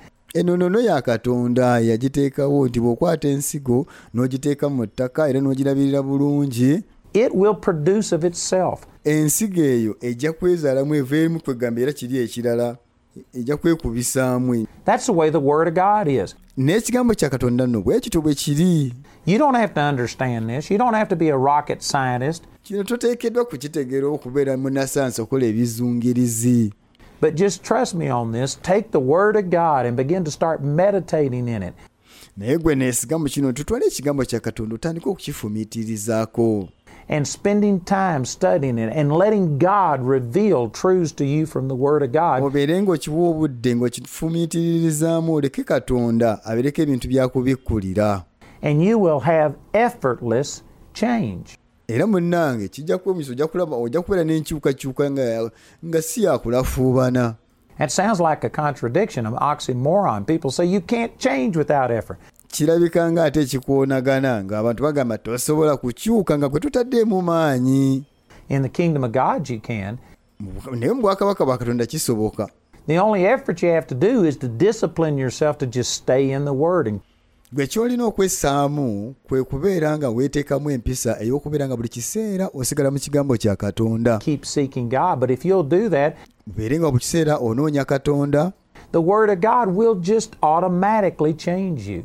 yagiteekawo 1.81 2.69
nti 2.69 2.81
bw'okwata 2.81 3.29
ensigo 3.29 3.87
n'ogiteeka 4.15 4.69
mu 4.69 4.87
ttaka 4.87 5.29
era 5.29 5.41
n'ogirabirira 5.41 6.03
bulungi 6.03 6.83
it 7.13 7.35
will 7.35 7.55
produce 7.55 8.13
of 8.15 8.25
itself. 8.25 8.87
ensigo 9.05 9.63
eyo 9.63 9.97
ejja 10.01 10.33
kwezaalamu 10.33 11.41
kwegamba 11.45 11.81
era 11.81 11.93
kiri 11.93 12.19
ekirala 12.19 12.77
ejja 13.35 13.57
kwekubisaamu 13.57 14.67
That's 14.85 15.07
the 15.07 15.13
way 15.13 15.31
the 15.31 15.41
Word 15.41 15.69
of 15.69 15.75
God 15.75 16.09
is. 16.25 16.35
n'ekigambo 16.59 17.15
kya 17.15 17.31
katonda 17.31 17.67
nno 17.67 17.83
bwe 17.83 18.01
kityo 18.01 18.21
bwe 18.21 18.35
kiri 18.35 18.95
You 19.27 19.39
don't 19.39 19.55
have 19.55 19.75
to 19.75 19.81
understand 19.81 20.49
this. 20.49 20.71
You 20.71 20.79
don't 20.79 20.95
have 20.95 21.09
to 21.09 21.17
be 21.17 21.29
a 21.29 21.37
rocket 21.37 21.83
scientist, 21.83 22.45
kino 22.63 22.83
toteekeddwa 22.83 23.45
kukitegeera 23.45 24.09
okubeera 24.09 24.57
munnasayansi 24.57 25.21
okola 25.21 25.47
ebizungirizi 25.47 26.73
but 27.21 27.35
just 27.35 27.63
trust 27.63 27.95
me 27.95 28.09
on 28.09 28.33
this. 28.33 28.59
Take 28.63 28.91
the 28.91 29.01
Word 29.01 29.37
of 29.37 29.51
God 29.51 29.87
and 29.87 29.97
begin 29.97 30.25
to 30.25 30.31
start 30.31 30.63
meditating 30.63 31.49
in 31.49 31.63
it. 31.63 31.75
naye 32.37 32.59
gwe 32.59 32.75
neesiga 32.75 33.19
mu 33.19 33.29
kino 33.29 33.53
tutwale 33.53 33.87
ekigambo 33.87 34.25
kya 34.25 34.41
katonda 34.41 34.75
otandika 34.75 35.11
okukifumiitirizaako 35.11 36.69
and 37.09 37.27
spending 37.27 37.81
time 37.81 38.25
studying 38.25 38.79
it 38.79 38.97
and 38.97 39.13
letting 39.13 39.59
God 39.59 40.09
reveal 40.09 40.71
truths 40.71 41.13
to 41.13 41.25
you 41.25 41.47
from 41.47 41.69
the 41.69 41.75
Word 41.75 42.03
of 42.03 42.11
God, 42.13 42.43
obeere 42.43 42.83
ng'okiwa 42.83 43.29
obudde 43.29 43.77
ng'okifumiitiririzaamu 43.77 45.35
oleke 45.35 45.65
katonda 45.65 46.45
abeereko 46.45 46.83
ebintu 46.83 47.09
byakubikkulira 47.09 48.23
and 48.63 48.83
you 48.85 48.99
will 48.99 49.21
have 49.21 49.55
effortless 49.75 50.63
change. 50.95 51.57
era 51.89 52.07
munnange 52.07 52.69
kijja 52.69 52.99
kuba 52.99 53.21
ojja 53.21 53.47
kulaba 53.47 53.77
ojja 53.77 54.03
kubeera 54.03 54.25
n'enkyukakyuka 54.25 55.11
nga, 55.11 55.51
nga 55.85 56.03
si 56.03 56.25
yakulafuubana 56.25 57.35
That 57.79 57.91
sounds 57.91 58.21
like 58.21 58.45
a 58.45 58.51
contradiction, 58.51 59.25
an 59.25 59.33
oxymoron. 59.33 60.27
People 60.27 60.51
say 60.51 60.67
you 60.67 60.83
can't 60.83 61.19
change 61.19 61.57
without 61.57 61.91
effort. 61.91 62.19
kirabika 62.49 63.13
nga 63.13 63.25
ate 63.25 63.41
ng'abantu 63.41 64.83
bagamba 64.83 65.19
tosobola 65.19 65.77
kukyuka 65.77 66.39
nga 66.39 66.49
kwe 66.49 66.61
tutaddeemu 66.61 67.23
maanyi 67.23 68.05
In 68.49 68.63
the 68.63 68.69
kingdom 68.69 69.05
of 69.05 69.13
God, 69.13 69.49
you 69.49 69.61
can. 69.61 69.99
naye 70.73 70.93
mu 70.93 71.03
bwakabaka 71.03 71.45
bwa 71.45 71.59
katonda 71.59 71.87
kisoboka 71.87 72.49
The 72.87 72.99
only 72.99 73.25
effort 73.27 73.63
you 73.63 73.71
have 73.71 73.87
to 73.87 73.95
do 73.95 74.25
is 74.25 74.37
to 74.39 74.49
discipline 74.49 75.17
yourself 75.19 75.59
to 75.59 75.67
just 75.67 75.91
stay 75.93 76.31
in 76.33 76.45
the 76.45 76.53
Word 76.53 76.87
and 76.89 77.01
gwe 77.53 77.67
kyolina 77.67 78.05
okwessaamu 78.05 79.15
kwe 79.29 79.45
kubeera 79.45 79.99
nga 79.99 80.11
weeteekamu 80.11 80.71
empisa 80.71 81.21
ey'okubeera 81.23 81.67
nga 81.67 81.77
buli 81.77 81.89
kiseera 81.89 82.49
osigala 82.55 82.91
mu 82.91 82.99
kigambo 82.99 83.37
kya 83.37 83.57
katonda 83.57 84.19
keep 84.19 84.45
seeking 84.45 84.89
God. 84.89 85.19
But 85.21 85.31
if 85.31 85.45
you'll 85.45 85.69
do 85.69 85.89
that, 85.89 86.17
mubeere 86.47 86.79
nga 86.79 86.91
buli 86.91 87.01
kiseera 87.01 87.37
onoonya 87.39 87.85
katonda 87.85 88.53
the 88.93 89.01
Word 89.01 89.31
of 89.31 89.41
God 89.41 89.69
will 89.77 89.95
just 90.01 90.35
automatically 90.43 91.35
change 91.35 91.89
you. 91.91 92.05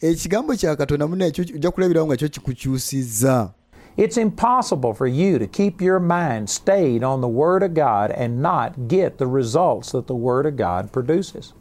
ekigambo 0.00 0.56
kya 0.56 0.76
katonda 0.76 1.06
muna 1.06 1.26
ekyo 1.26 1.44
ojja 1.54 1.70
kulabirawo 1.70 2.06
nga 2.06 2.16
kyo 2.16 2.28
kikukyusizza 2.28 3.50
It's 3.96 4.16
impossible 4.16 4.92
for 4.92 5.06
you 5.06 5.38
to 5.38 5.46
keep 5.46 5.80
your 5.80 6.00
mind 6.00 6.50
stayed 6.50 7.04
on 7.04 7.20
the 7.20 7.28
Word 7.28 7.62
of 7.62 7.74
God 7.74 8.10
and 8.10 8.42
not 8.42 8.88
get 8.88 9.18
the 9.18 9.26
results 9.26 9.92
that 9.92 10.06
the 10.06 10.16
Word 10.16 10.46
of 10.46 10.56
God 10.56 10.90
produces. 10.92 11.52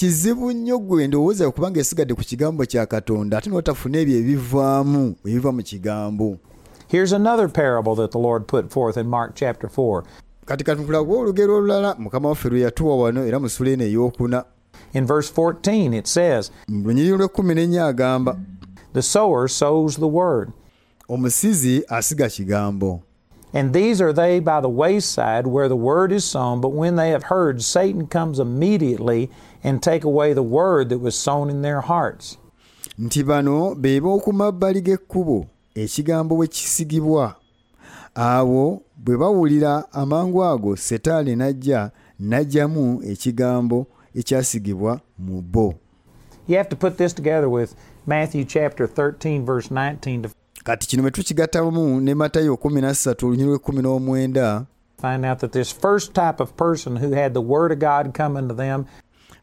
Kizibu 0.00 0.52
nnyo 0.52 0.78
gwe 0.78 1.06
ndowooza 1.08 1.50
kubanga 1.50 1.80
esigadde 1.80 2.14
ku 2.14 2.20
kigambo 2.20 2.64
kya 2.66 2.86
katonda 2.86 3.38
ate 3.38 3.48
n'otafuna 3.50 3.96
ebyo 3.98 4.16
ebivaamu 4.20 5.16
ebiva 5.24 5.52
mu 5.52 5.62
kigambo 5.62 6.36
Here's 6.88 7.12
another 7.12 7.48
parable 7.48 7.96
that 7.96 8.12
the 8.12 8.18
Lord 8.18 8.46
put 8.46 8.70
forth 8.70 8.96
in 8.96 9.06
Mark 9.08 9.34
chapter 9.34 9.68
4. 9.70 10.02
kati 10.46 10.64
katulaga 10.64 11.12
olugero 11.14 11.56
olulala 11.56 11.94
mukama 11.98 12.28
waffe 12.28 12.48
lwe 12.48 12.60
yatuwa 12.60 12.96
wano 12.98 13.24
era 13.26 13.40
mu 13.40 13.48
sula 13.48 13.70
eno 13.70 13.84
ey'okuna 13.84 14.44
In 14.92 15.06
verse 15.06 15.32
14, 15.32 15.94
it 15.98 16.06
says, 16.06 16.50
mu 16.68 16.84
lunyiriri 16.88 17.16
lw'ekkumi 17.16 17.54
n'ennya 17.54 17.86
agamba 17.86 18.36
The 18.92 19.02
sower 19.02 19.48
sows 19.48 19.96
the 19.96 20.08
Word. 20.08 20.50
omusizi 21.08 21.84
asiga 21.88 22.28
kigambo 22.28 23.00
And 23.52 23.72
these 23.72 24.00
are 24.00 24.12
they 24.12 24.40
by 24.40 24.60
the 24.60 24.68
wayside 24.68 25.46
where 25.46 25.68
the 25.68 25.76
word 25.76 26.12
is 26.12 26.24
sown, 26.24 26.60
but 26.60 26.72
when 26.72 26.96
they 26.96 27.10
have 27.10 27.24
heard, 27.24 27.62
Satan 27.62 28.06
comes 28.06 28.38
immediately 28.38 29.30
and 29.64 29.82
take 29.82 30.04
away 30.04 30.32
the 30.32 30.42
word 30.42 30.88
that 30.88 30.98
was 30.98 31.18
sown 31.18 31.48
in 31.50 31.62
their 31.62 31.80
hearts. 31.80 32.36
nti 32.98 33.22
bano 33.26 33.74
be 33.74 34.00
b'oku 34.00 34.32
mabbali 34.32 34.80
g'ekkubo 34.80 35.46
ekigambo 35.74 36.36
bwe 36.36 36.46
kisigibwa. 36.46 37.34
Abo 38.14 38.82
bwe 38.96 39.16
bawulira 39.16 39.92
amangu 39.92 40.44
ago 40.44 40.76
setaani 40.76 41.36
n'ajja 41.36 41.90
n'ajjamu 42.20 43.02
ekigambo 43.04 43.86
ekyasigibwa 44.14 45.00
mu 45.18 45.42
bo. 45.42 45.74
You 46.46 46.56
have 46.56 46.68
to 46.68 46.76
put 46.76 46.96
this 46.96 47.12
together 47.12 47.48
with 47.48 47.74
Matthew 48.06 48.44
chapter 48.44 48.86
13, 48.86 49.44
verse 49.44 49.70
19 49.70 50.22
to 50.22 50.30
kati 50.66 50.88
kino 50.88 51.02
bwe 51.02 51.10
tukigattamu 51.10 52.00
ne 52.00 52.14
matayo 52.14 52.54
13 52.54 53.26
olunyiri 53.26 53.48
lw'ekkumi 53.50 53.82
n'omwenda 53.82 54.64
find 55.00 55.24
out 55.24 55.38
that 55.38 55.52
this 55.52 55.74
first 55.80 56.12
type 56.12 56.42
of 56.42 56.52
person 56.56 56.96
who 56.96 57.14
had 57.14 57.32
the 57.32 57.42
word 57.42 57.72
of 57.72 57.78
God 57.78 58.16
come 58.16 58.38
into 58.40 58.54
them 58.54 58.84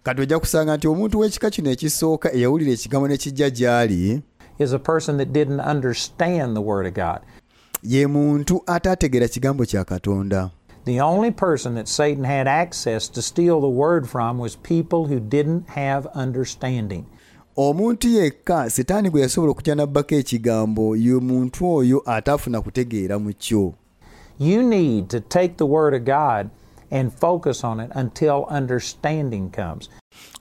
kati 0.04 0.22
ojja 0.22 0.40
kusanga 0.40 0.78
nti 0.78 0.88
omuntu 0.88 1.20
w'ekika 1.20 1.50
kino 1.50 1.70
ekisooka 1.72 2.34
eyawulira 2.34 2.72
ekigambo 2.72 3.08
ne 3.08 3.18
kijja 3.18 3.50
gy'ali 3.50 4.22
is 4.60 4.74
a 4.74 4.80
person 4.80 5.18
that 5.18 5.30
didn't 5.32 5.62
understand 5.72 6.56
the 6.56 6.62
word 6.62 6.88
of 6.88 6.94
God. 6.94 7.20
ye 7.84 8.08
muntu 8.08 8.64
ataategeera 8.66 9.28
kigambo 9.28 9.66
kya 9.66 9.84
katonda 9.84 10.50
The 10.86 11.02
only 11.02 11.32
person 11.32 11.76
that 11.76 11.88
Satan 11.88 12.26
had 12.26 12.46
access 12.46 13.08
to 13.12 13.22
steal 13.22 13.62
the 13.62 13.70
word 13.84 14.06
from 14.10 14.38
was 14.38 14.58
people 14.58 15.08
who 15.08 15.20
didn't 15.22 15.70
have 15.70 16.08
understanding. 16.14 17.06
Omuntu 17.58 18.08
yekka 18.08 18.70
setaani 18.70 19.10
gwe 19.10 19.22
yasobola 19.22 19.52
okujja 19.52 19.76
nabbako 19.76 20.16
ekigambo 20.16 20.96
ye 20.96 21.14
muntu 21.14 21.76
oyo 21.76 22.02
ataafuna 22.06 22.62
kutegeera 22.62 23.20
mu 23.20 23.34
kyo. 23.34 23.74
You 24.40 24.64
need 24.64 25.08
to 25.10 25.20
take 25.20 25.58
the 25.58 25.66
Word 25.66 25.94
of 25.94 26.04
God 26.04 26.50
and 26.92 27.12
focus 27.14 27.64
on 27.64 27.80
it 27.80 27.92
until 27.96 28.46
understanding 28.50 29.52
comes. 29.52 29.90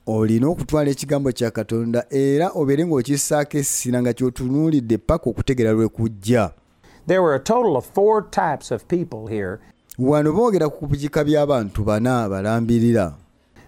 olina 0.06 0.48
okutwala 0.48 0.90
ekigambo 0.90 1.32
kya 1.32 1.50
katonda 1.50 2.04
era 2.10 2.50
obeere 2.54 2.86
ng'okissaako 2.86 3.58
essira 3.58 4.02
nga 4.02 4.12
kyotunuulidde 4.12 4.98
paka 4.98 5.30
okutegeera 5.30 5.72
lwe 5.72 5.88
kujja. 5.88 6.50
There 7.06 7.20
were 7.22 7.34
a 7.34 7.44
total 7.44 7.76
of 7.76 7.84
four 7.94 8.30
types 8.30 8.70
of 8.72 8.84
people 8.88 9.36
here. 9.36 9.58
Wano 9.98 10.32
boogera 10.32 10.68
ku 10.68 10.86
bigika 10.86 11.24
by'abantu 11.24 11.84
bana 11.84 12.28
balambirira 12.28 13.14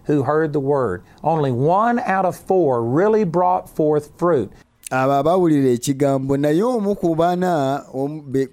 who 0.07 0.23
heard 0.23 0.53
the 0.53 0.59
Word. 0.59 1.03
Only 1.23 1.51
one 1.51 1.99
out 1.99 2.25
of 2.25 2.35
four 2.35 2.83
really 2.83 3.23
brought 3.25 3.69
forth 3.69 4.11
fruit. 4.17 4.51
abo 4.91 5.13
abaawulira 5.13 5.69
ekigambo 5.71 6.37
naye 6.37 6.63
omu 6.63 6.95
ku 6.95 7.15
bana 7.15 7.83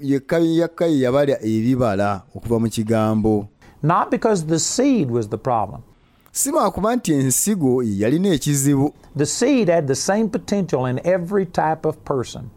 yekka 0.01 0.39
yakka 0.39 0.87
ye 0.87 1.01
yabalya 1.01 1.37
ebibala 1.43 2.23
okuva 2.35 2.59
mu 2.61 2.69
kigambo 2.69 3.49
Not 3.83 4.11
because 4.11 4.47
the 4.47 4.59
seed 4.59 5.11
was 5.11 5.29
the 5.29 5.39
problem. 5.39 5.83
si 6.33 6.51
lwakuba 6.51 6.97
nti 6.97 7.13
ensigo 7.13 7.83
yalina 7.83 8.29
ekizibu 8.29 8.95
The 9.17 9.27
seed 9.27 9.69
had 9.69 9.87
the 9.87 9.95
same 9.95 10.29
potential 10.29 10.87
in 10.87 11.01
every 11.05 11.47
type 11.47 11.85
of 11.89 11.97
person. 12.05 12.51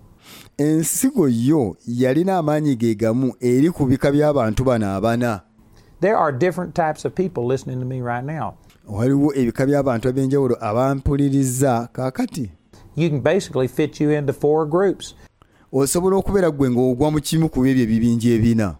ensigo 0.57 1.27
yo 1.27 1.75
yalina 1.87 2.37
amaanyi 2.37 2.75
ge 2.75 2.95
gamu 2.95 3.33
eri 3.41 3.69
ku 3.71 3.85
bika 3.85 4.11
by'abantu 4.11 4.63
bano 4.63 4.95
abana 4.95 5.41
There 6.01 6.17
are 6.17 6.31
different 6.31 6.75
types 6.75 7.05
of 7.05 7.13
people 7.15 7.45
listening 7.45 7.79
to 7.79 7.85
me 7.85 8.01
right 8.01 8.23
now. 8.23 8.55
Waliwo 8.87 9.33
ebika 9.35 9.65
by'abantu 9.65 10.09
ab'enjawulo 10.09 10.57
abampuliriza 10.61 11.89
kaakati 11.93 12.51
You 12.95 13.09
can 13.09 13.19
basically 13.19 13.67
fit 13.67 13.99
you 14.01 14.11
into 14.11 14.33
four 14.33 14.65
groups. 14.65 15.15
osobola 15.73 16.15
okubeera 16.17 16.51
gwe 16.51 16.69
ng'ogwa 16.69 17.11
mu 17.11 17.19
kimu 17.21 17.49
ku 17.49 17.65
ebyo 17.65 17.83
ebibinja 17.83 18.29
ebina 18.29 18.75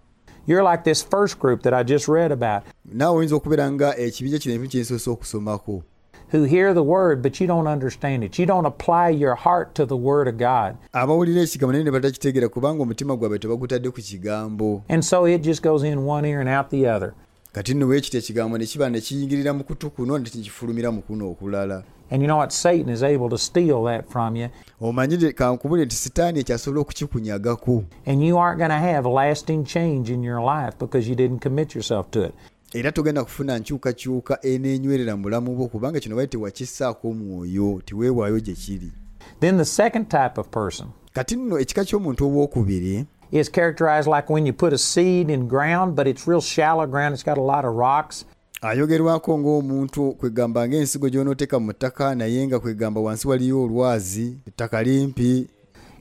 You're 0.48 0.64
like 0.72 0.84
this 0.84 1.02
first 1.04 1.40
group 1.40 1.64
that 1.64 1.74
I 1.74 1.84
just 1.84 2.08
read 2.08 2.32
about 2.32 2.64
naawe 2.86 3.18
oyinza 3.18 3.36
okubeera 3.36 3.72
nga 3.72 3.98
ekibinja 3.98 4.40
kino 4.40 4.56
ebimu 4.56 4.70
kyensoose 4.70 5.10
okusomako 5.10 5.84
who 6.32 6.44
hear 6.44 6.74
the 6.74 6.84
word, 6.84 7.22
but 7.22 7.40
you 7.40 7.46
don't 7.48 7.68
understand 7.68 8.24
it. 8.24 8.40
You 8.40 8.48
don't 8.48 8.66
apply 8.66 9.10
your 9.10 9.36
heart 9.36 9.76
to 9.76 9.86
the 9.86 9.96
word 9.96 10.28
of 10.28 10.38
God. 10.38 10.76
abawulira 10.94 11.42
ekigambo 11.42 11.72
naye 11.72 11.84
ne 11.84 11.92
batakitegeera 11.92 12.50
kubanga 12.50 12.84
omutima 12.84 13.16
gwabwe 13.16 13.40
tebagutadde 13.40 13.90
ku 13.90 14.02
kigambo 14.02 14.84
And 14.90 15.04
so 15.06 15.26
it 15.28 15.42
just 15.44 15.62
goes 15.64 15.84
in 15.84 16.06
one 16.06 16.26
ear 16.30 16.40
and 16.42 16.50
out 16.50 16.70
the 16.70 16.88
other. 16.88 17.14
Kati 17.56 17.74
nno 17.74 17.88
weekita 17.88 18.18
ekigambo 18.18 18.58
ne 18.58 18.66
kiba 18.66 18.90
ne 18.90 19.02
kiyingirira 19.02 19.54
mu 19.54 19.64
kutu 19.64 19.90
kuno 19.90 20.18
ne 20.18 20.24
tekifulumira 20.30 20.92
mu 20.92 21.02
kuno 21.02 21.32
okulala 21.32 21.84
And 22.12 22.22
you 22.22 22.28
know 22.28 22.38
what? 22.38 22.52
Satan 22.52 22.90
is 22.90 23.02
able 23.02 23.30
to 23.30 23.38
steal 23.38 23.84
that 23.86 24.08
from 24.12 24.36
you, 24.36 24.50
omanyire 24.82 25.34
kankubule 25.34 25.86
nti 25.86 25.96
sitaani 25.96 26.40
ekyasobola 26.40 26.82
okukikunyagako 26.82 27.84
and 28.06 28.24
you 28.24 28.38
aren't 28.40 28.58
going 28.60 28.70
to 28.70 28.88
have 28.88 29.10
lasting 29.10 29.64
change 29.66 30.14
in 30.14 30.24
your 30.24 30.42
life 30.42 30.78
because 30.80 31.10
you 31.10 31.16
didn't 31.16 31.40
commit 31.40 31.76
yourself 31.76 32.10
to 32.12 32.24
it. 32.26 32.34
era 32.74 32.92
togenda 32.92 33.24
kufuna 33.24 33.60
nkyukakyuka 33.60 34.40
eneenywerera 34.42 35.16
mu 35.16 35.24
bulamu 35.24 35.56
bwo 35.56 35.68
kubanga 35.68 36.00
kino 36.00 36.16
bali 36.16 36.28
tewakissaako 36.28 37.14
mwoyo 37.14 37.82
tiweewaayo 37.86 38.40
gye 38.40 38.54
kiri 38.54 38.92
Then 39.40 39.58
the 39.58 39.66
second 39.66 40.08
type 40.08 40.42
of 40.42 40.48
person 40.50 40.88
kati 41.14 41.36
nno 41.36 41.60
ekika 41.60 41.86
ky'omuntu 41.86 42.26
ow'okubiri 42.28 43.06
is 43.32 43.50
characterized 43.50 44.08
like 44.08 44.30
when 44.30 44.46
you 44.46 44.54
put 44.54 44.74
a 44.74 44.78
seed 44.78 45.30
in 45.30 45.48
ground, 45.48 45.96
but 45.96 46.08
it's 46.08 46.28
real 46.28 46.42
shallow 46.42 46.86
ground, 46.88 47.14
it's 47.14 47.24
got 47.24 47.38
a 47.38 47.42
lot 47.42 47.66
of 47.66 47.74
rocks. 47.76 48.26
ayogerwako 48.62 49.38
ng'omuntu 49.38 50.12
kwegamba 50.12 50.68
ng'ensigo 50.68 51.10
gy'onooteeka 51.10 51.60
mu 51.60 51.74
ttaka 51.74 52.16
naye 52.16 52.48
nga 52.48 52.60
kwegamba 52.60 53.02
wansi 53.02 53.28
waliyo 53.28 53.64
olwazi 53.64 54.38
ettaka 54.48 54.84
limpi. 54.84 55.48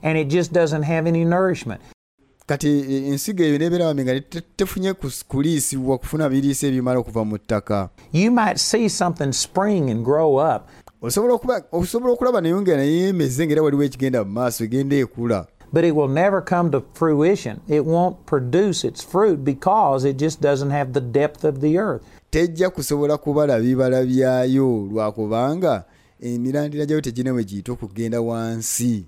And 0.03 0.17
it 0.17 0.29
just 0.29 0.53
doesn't 0.53 0.83
have 0.83 1.07
any 1.07 1.25
nourishment. 1.25 1.81
kati 2.47 2.67
ensigo 3.09 3.43
eyo 3.43 3.95
nga 3.95 4.19
tefunye 4.55 4.93
kuliisibwa 5.27 5.97
kufuna 5.97 6.29
biriisa 6.29 6.67
ebimala 6.67 6.99
okuva 6.99 7.25
mu 7.25 7.37
ttaka. 7.37 7.89
You 8.13 8.31
might 8.31 8.57
see 8.57 8.89
something 8.89 9.31
spring 9.33 9.89
and 9.89 10.05
grow 10.05 10.37
up, 10.37 10.69
osobola 11.01 11.63
osobola 11.71 12.13
okulaba 12.13 12.41
naye 12.41 12.61
nga 12.61 12.77
naye 12.77 13.07
emeze 13.09 13.45
ngaera 13.45 13.61
waliwo 13.61 13.83
ekigenda 13.83 14.23
mu 14.23 14.31
maaso 14.31 14.63
egenda 14.63 14.95
ekula 14.95 15.47
but 15.75 15.83
it 15.83 15.91
will 15.93 16.07
never 16.07 16.41
come 16.41 16.71
to 16.71 16.81
fruition. 16.93 17.59
It 17.67 17.83
won't 17.85 18.25
produce 18.25 18.87
its 18.87 19.03
fruit 19.03 19.43
because 19.43 20.05
it 20.05 20.15
just 20.17 20.39
doesn't 20.39 20.69
have 20.71 20.93
the 20.93 21.01
depth 21.01 21.43
of 21.43 21.59
the 21.59 21.77
earth. 21.77 22.03
tejja 22.29 22.69
kusobola 22.69 23.17
kubala 23.17 23.59
bibala 23.59 24.03
byayo 24.03 24.87
lwakubanga 24.91 25.83
emirandira 26.21 26.85
gyayo 26.85 27.01
tegina 27.01 27.33
we 27.33 27.43
giyita 27.43 27.71
okugenda 27.71 28.21
wansi 28.21 29.05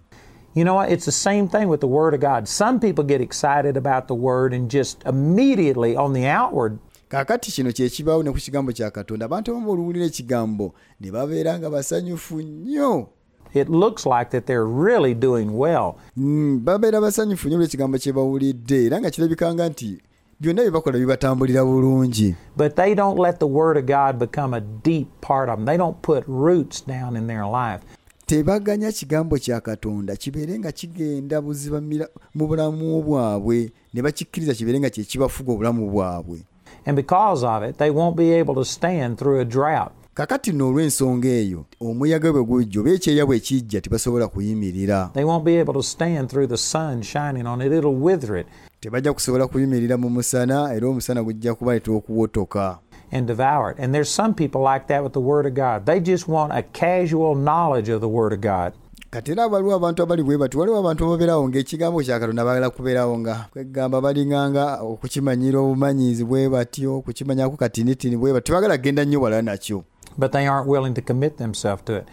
You 0.56 0.64
know 0.64 0.76
what? 0.76 0.92
It's 0.92 1.06
the 1.06 1.12
same 1.12 1.48
thing 1.48 1.70
with 1.70 1.82
the 1.82 1.88
Word 1.88 2.14
of 2.16 2.20
God. 2.20 2.48
Some 2.48 2.80
people 2.80 3.04
get 3.04 3.22
excited 3.22 3.78
about 3.78 4.08
the 4.08 4.16
Word 4.16 4.54
and 4.54 4.72
just 4.72 5.04
immediately 5.06 5.96
on 5.96 6.14
the 6.14 6.26
outward, 6.28 6.80
kaakati 7.10 7.52
kino 7.52 7.72
kyekibaawo 7.72 8.24
ne 8.24 8.32
ku 8.32 8.38
kigambo 8.38 8.72
kya 8.72 8.92
katonda 8.92 9.26
abantu 9.26 9.52
abamu 9.52 9.72
oluwulira 9.72 10.06
ekigambo 10.06 10.74
ne 11.02 11.12
babeera 11.12 11.60
nga 11.60 11.70
basanyufu 11.70 12.42
nnyo 12.42 13.08
it 13.54 13.70
looks 13.70 14.06
like 14.06 14.32
that 14.32 14.46
they're 14.46 14.66
really 14.66 15.14
doing 15.14 15.58
well. 15.58 15.96
Mm, 16.18 16.60
babeera 16.64 17.02
basanyufu 17.02 17.48
nnyo 17.48 17.58
olw'ekigambo 17.58 17.98
kye 17.98 18.14
bawulidde 18.14 18.86
era 18.86 19.00
nga 19.00 19.10
kirabikanga 19.12 19.70
nti 19.70 19.98
byonna 20.40 20.62
bye 20.62 20.72
bakola 20.72 20.98
bibatambulira 21.00 21.66
bulungi 21.66 22.36
But 22.58 22.76
they 22.76 22.96
don't 22.96 23.20
let 23.20 23.40
the 23.40 23.48
Word 23.48 23.78
of 23.78 23.86
God 23.86 24.20
become 24.20 24.54
a 24.54 24.62
deep 24.62 25.08
part 25.22 25.50
of 25.50 25.56
them. 25.58 25.66
They 25.66 25.78
don't 25.78 26.02
put 26.02 26.24
roots 26.28 26.82
down 26.82 27.16
in 27.16 27.28
their 27.28 27.46
life. 27.46 27.82
tebaganya 28.26 28.92
kigambo 28.92 29.38
kya 29.38 29.62
katonda 29.62 30.16
kibeere 30.16 30.60
nga 30.60 30.72
kigenda 30.72 31.42
buzibamira 31.42 32.08
mu 32.36 32.48
bulamu 32.48 33.02
bwabwe 33.02 33.72
ne 33.94 34.02
bakikkiriza 34.02 34.54
kibeere 34.54 34.80
nga 34.80 34.90
kyekibafuga 34.90 35.52
obulamu 35.52 35.90
bwabwe 35.92 36.40
And 36.86 36.96
because 36.96 37.44
of 37.44 37.64
it, 37.64 37.78
they 37.78 37.90
won't 37.92 38.16
be 38.16 38.32
able 38.40 38.56
to 38.56 38.64
stand 38.66 39.18
through 39.18 39.40
a 39.42 39.46
drought. 39.46 39.92
Kakati 40.18 40.52
nno 40.52 40.70
olw'ensonga 40.70 41.30
eyo 41.30 41.66
omuyaga 41.80 42.34
bwe 42.34 42.44
gujja 42.44 42.80
oba 42.82 42.90
ekyeya 42.90 43.26
bwe 43.26 43.40
kijja 43.40 43.82
tebasobola 43.82 44.28
kuyimirira 44.28 45.12
They 45.14 45.24
won't 45.24 45.46
be 45.46 45.60
able 45.62 45.74
to 45.74 45.84
stand 45.84 46.30
through 46.30 46.50
the 46.50 46.58
sun 46.58 47.04
shining 47.04 47.46
on 47.46 47.62
it. 47.62 47.72
It'll 47.72 47.94
wither 47.94 48.36
it 48.36 48.48
tebajja 48.82 49.14
kusobola 49.14 49.48
kuyimirira 49.48 49.98
mu 49.98 50.10
musana 50.10 50.74
era 50.74 50.88
omusana 50.88 51.24
gujja 51.24 51.54
kubaleeta 51.54 51.92
okuwotoka 51.92 52.80
and 53.12 53.28
devour 53.28 53.72
it. 53.72 53.80
And 53.80 53.94
there's 53.94 54.10
some 54.10 54.34
people 54.34 54.62
like 54.62 54.88
that 54.88 55.04
with 55.04 55.14
the 55.14 55.22
Word 55.22 55.46
of 55.46 55.54
God. 55.54 55.86
They 55.86 56.00
just 56.00 56.28
want 56.28 56.52
a 56.52 56.64
casual 56.64 57.36
knowledge 57.36 57.90
of 57.90 58.02
the 58.02 58.10
Word 58.10 58.34
of 58.34 58.42
God. 58.42 58.74
kati 59.10 59.32
era 59.32 59.48
waliwo 59.48 59.76
abantu 59.76 60.04
abali 60.04 60.24
bwe 60.24 60.38
bati 60.38 60.58
waliwo 60.58 60.80
abantu 60.80 61.06
ababeerawo 61.06 61.50
ng'ekigambo 61.50 62.04
kya 62.04 62.20
katonda 62.20 62.46
bagala 62.46 62.70
kubeerawo 62.70 63.20
nga 63.20 63.46
kwegamba 63.52 64.02
balinganga 64.02 64.82
okukimanyira 64.82 65.60
obumanyiizi 65.60 66.24
bwe 66.26 66.50
batyo 66.50 66.98
okukimanyako 66.98 67.58
katinitini 67.58 68.18
bwe 68.18 68.34
batyo 68.34 68.54
tebagala 68.54 68.78
kgenda 68.78 69.06
nnyo 69.06 69.22
wala 69.22 69.42
nakyo 69.42 69.84
But 70.18 70.32
they 70.32 70.48
aren't 70.48 70.68
willing 70.68 70.94
to 70.96 71.02
commit 71.02 71.38
themselves 71.38 71.84
to 71.86 71.94
it. 71.96 72.08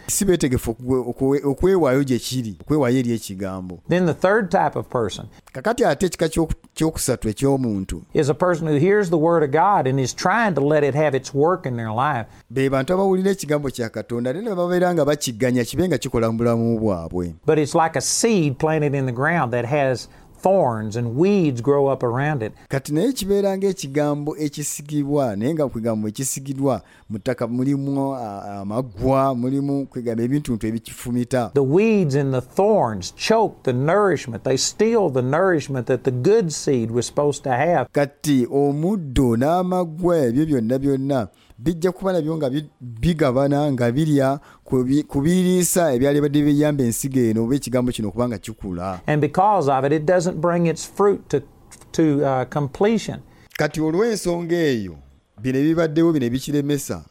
Then 3.89 4.07
the 4.07 4.15
third 4.15 4.51
type 4.51 4.77
of 4.77 4.89
person 4.91 5.29
kakati 5.53 5.85
ate 5.87 6.07
ekika 6.07 6.29
ky'oku- 6.29 6.55
ky'okusatu 6.75 7.29
eky'omuntu 7.31 8.03
is 8.13 8.29
a 8.29 8.35
person 8.35 8.67
who 8.67 8.75
hears 8.75 9.09
the 9.11 9.17
Word 9.19 9.43
of 9.43 9.51
God 9.53 9.87
and 9.87 10.01
is 10.01 10.13
trying 10.13 10.55
to 10.55 10.61
let 10.61 10.83
it 10.85 10.95
have 10.95 11.15
its 11.15 11.33
work 11.33 11.65
in 11.67 11.77
their 11.77 11.93
life. 11.93 12.27
be 12.51 12.69
bantu 12.69 12.93
abawulira 12.95 13.31
ekigambo 13.31 13.71
kya 13.71 13.89
katonda 13.91 14.31
ate 14.31 14.43
ne 14.43 14.51
babeera 14.55 14.95
nga 14.95 15.05
bakiganya 15.05 15.65
kibe 15.65 15.89
nga 15.89 15.99
kikola 15.99 16.33
mu 16.33 16.39
bulamu 16.39 16.79
bwabwe 16.81 17.35
But 17.47 17.59
it's 17.59 17.75
like 17.75 17.97
a 17.97 18.01
seed 18.01 18.59
planted 18.59 18.95
in 18.95 19.07
the 19.07 19.13
ground 19.13 19.53
that 19.53 19.65
has 19.65 20.09
thorns 20.45 20.97
and 20.97 21.07
weeds 21.17 21.63
grow 21.63 21.93
up 21.93 22.03
around 22.03 22.43
it. 22.43 22.53
kati 22.69 22.93
naye 22.93 23.13
kibeera 23.13 23.57
ng'ekigambo 23.59 24.37
ekisigibwa 24.37 25.37
naye 25.37 25.55
nga 25.55 25.69
kwegambo 25.69 26.09
mu 27.11 27.19
ttaka 27.19 27.47
mulimu 27.47 28.15
amaggwa 28.15 29.35
mulimu 29.35 29.87
kwegamba 29.87 30.23
ebintuntu 30.23 30.67
ebikifumita 30.67 31.51
The 31.55 31.61
weeds 31.61 32.15
and 32.15 32.35
the 32.35 32.41
thorns 32.41 33.15
choke 33.17 33.55
the 33.63 33.73
nourishment. 33.73 34.45
They 34.45 34.57
steal 34.57 35.11
the 35.11 35.23
nourishment 35.23 35.87
that 35.87 36.05
the 36.05 36.11
good 36.11 36.53
seed 36.53 36.91
was 36.91 37.07
supposed 37.07 37.43
to 37.45 37.51
have. 37.51 37.89
kati 37.93 38.47
omuddo 38.53 39.37
n'amaggwa 39.37 40.19
ebyo 40.19 40.47
byonna 40.47 40.79
byonna 40.79 41.29
bijja 41.59 41.93
kuba 41.93 42.13
nabyo 42.13 42.37
nga 42.37 42.51
bi- 42.51 42.71
bigabana 42.81 43.73
nga 43.73 43.93
birya 43.93 44.41
ku 45.09 45.21
biriisa 45.23 45.93
ebyali 45.95 46.21
badde 46.21 46.43
biyamba 46.43 46.85
ensigo 46.85 47.21
eno 47.21 47.45
oba 47.45 47.55
ekigambo 47.55 47.93
kino 47.93 48.11
kubanga 48.11 48.39
kikula 48.39 49.01
And 49.07 49.21
because 49.21 49.69
of 49.69 49.85
it, 49.85 49.93
it 49.93 50.05
doesn't 50.07 50.41
bring 50.41 50.67
its 50.67 50.85
fruit 50.85 51.21
to, 51.29 51.41
to 51.93 52.25
uh, 52.27 52.45
completion. 52.51 53.21
kati 53.59 53.81
olw'ensonga 53.81 54.57
eyo 54.57 54.97
bino 55.43 55.59
ebibaddewo 55.59 56.13
bino 56.13 56.27
ebikiremesa 56.27 57.05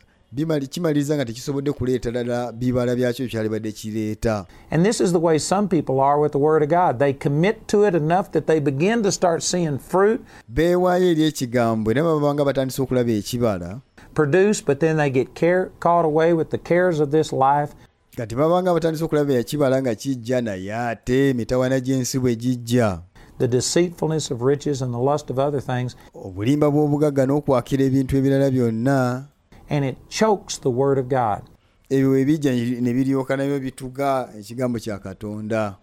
kimaliriza 0.69 1.15
nga 1.15 1.25
tekisobodde 1.25 1.71
kuleeta 1.71 2.11
ddala 2.11 2.51
bibala 2.51 2.95
byakyo 2.95 3.27
byali 3.27 3.49
badde 3.49 3.71
kireeta 3.71 4.45
And 4.71 4.85
this 4.85 4.99
is 5.01 5.11
the 5.11 5.19
way 5.19 5.39
some 5.39 5.67
people 5.67 6.01
are 6.01 6.19
with 6.19 6.31
the 6.31 6.39
Word 6.39 6.63
of 6.63 6.69
God. 6.69 6.99
They 6.99 7.13
commit 7.13 7.67
to 7.67 7.85
it 7.87 7.93
enough 7.95 8.31
that 8.31 8.47
they 8.47 8.59
begin 8.59 9.03
to 9.03 9.11
start 9.11 9.43
seeing 9.43 9.77
fruit 9.79 10.21
beewaayo 10.49 11.11
eri 11.11 11.23
ekigambo 11.23 11.91
era 11.91 12.03
babanga 12.03 12.45
batandise 12.45 12.81
okulaba 12.81 13.11
ekibala 13.11 13.79
produce, 14.13 14.61
but 14.61 14.79
then 14.79 14.97
they 14.97 15.09
get 15.09 15.33
care, 15.35 15.71
caught 15.79 16.05
away 16.05 16.33
with 16.33 16.49
the 16.49 16.57
cares 16.57 16.99
of 16.99 17.11
this 17.11 17.31
life. 17.33 17.73
kati 18.17 18.35
babanga 18.35 18.73
batandise 18.73 19.03
okulaba 19.03 19.33
ekibala 19.33 19.81
nga 19.81 19.95
kijja 19.95 20.41
naye 20.41 20.75
ate 20.75 21.29
emitawana 21.29 21.79
gy'ensi 21.79 22.19
bwe 22.19 22.35
gijja 22.35 22.99
the 23.39 23.47
deceitfulness 23.47 24.31
of 24.31 24.41
riches 24.41 24.81
and 24.81 24.93
the 24.93 24.99
lust 24.99 25.29
of 25.29 25.39
other 25.39 25.59
things, 25.61 25.95
obulimba 26.13 26.69
bw'obugagga 26.71 27.25
n'okwakira 27.25 27.83
ebintu 27.83 28.17
ebirala 28.17 28.51
byonna 28.51 29.25
and 29.69 29.85
it 29.85 29.97
chokes 30.09 30.57
the 30.57 30.69
Word 30.69 30.97
of 30.99 31.07
God. 31.09 31.41
ebyo 31.89 32.09
bwe 32.09 32.25
bijja 32.25 32.51
ne 32.81 32.93
biryoka 32.93 33.37
nabyo 33.37 33.59
bituga 33.59 34.29
ekigambo 34.39 34.79
kya 34.79 34.99
katonda 34.99 35.75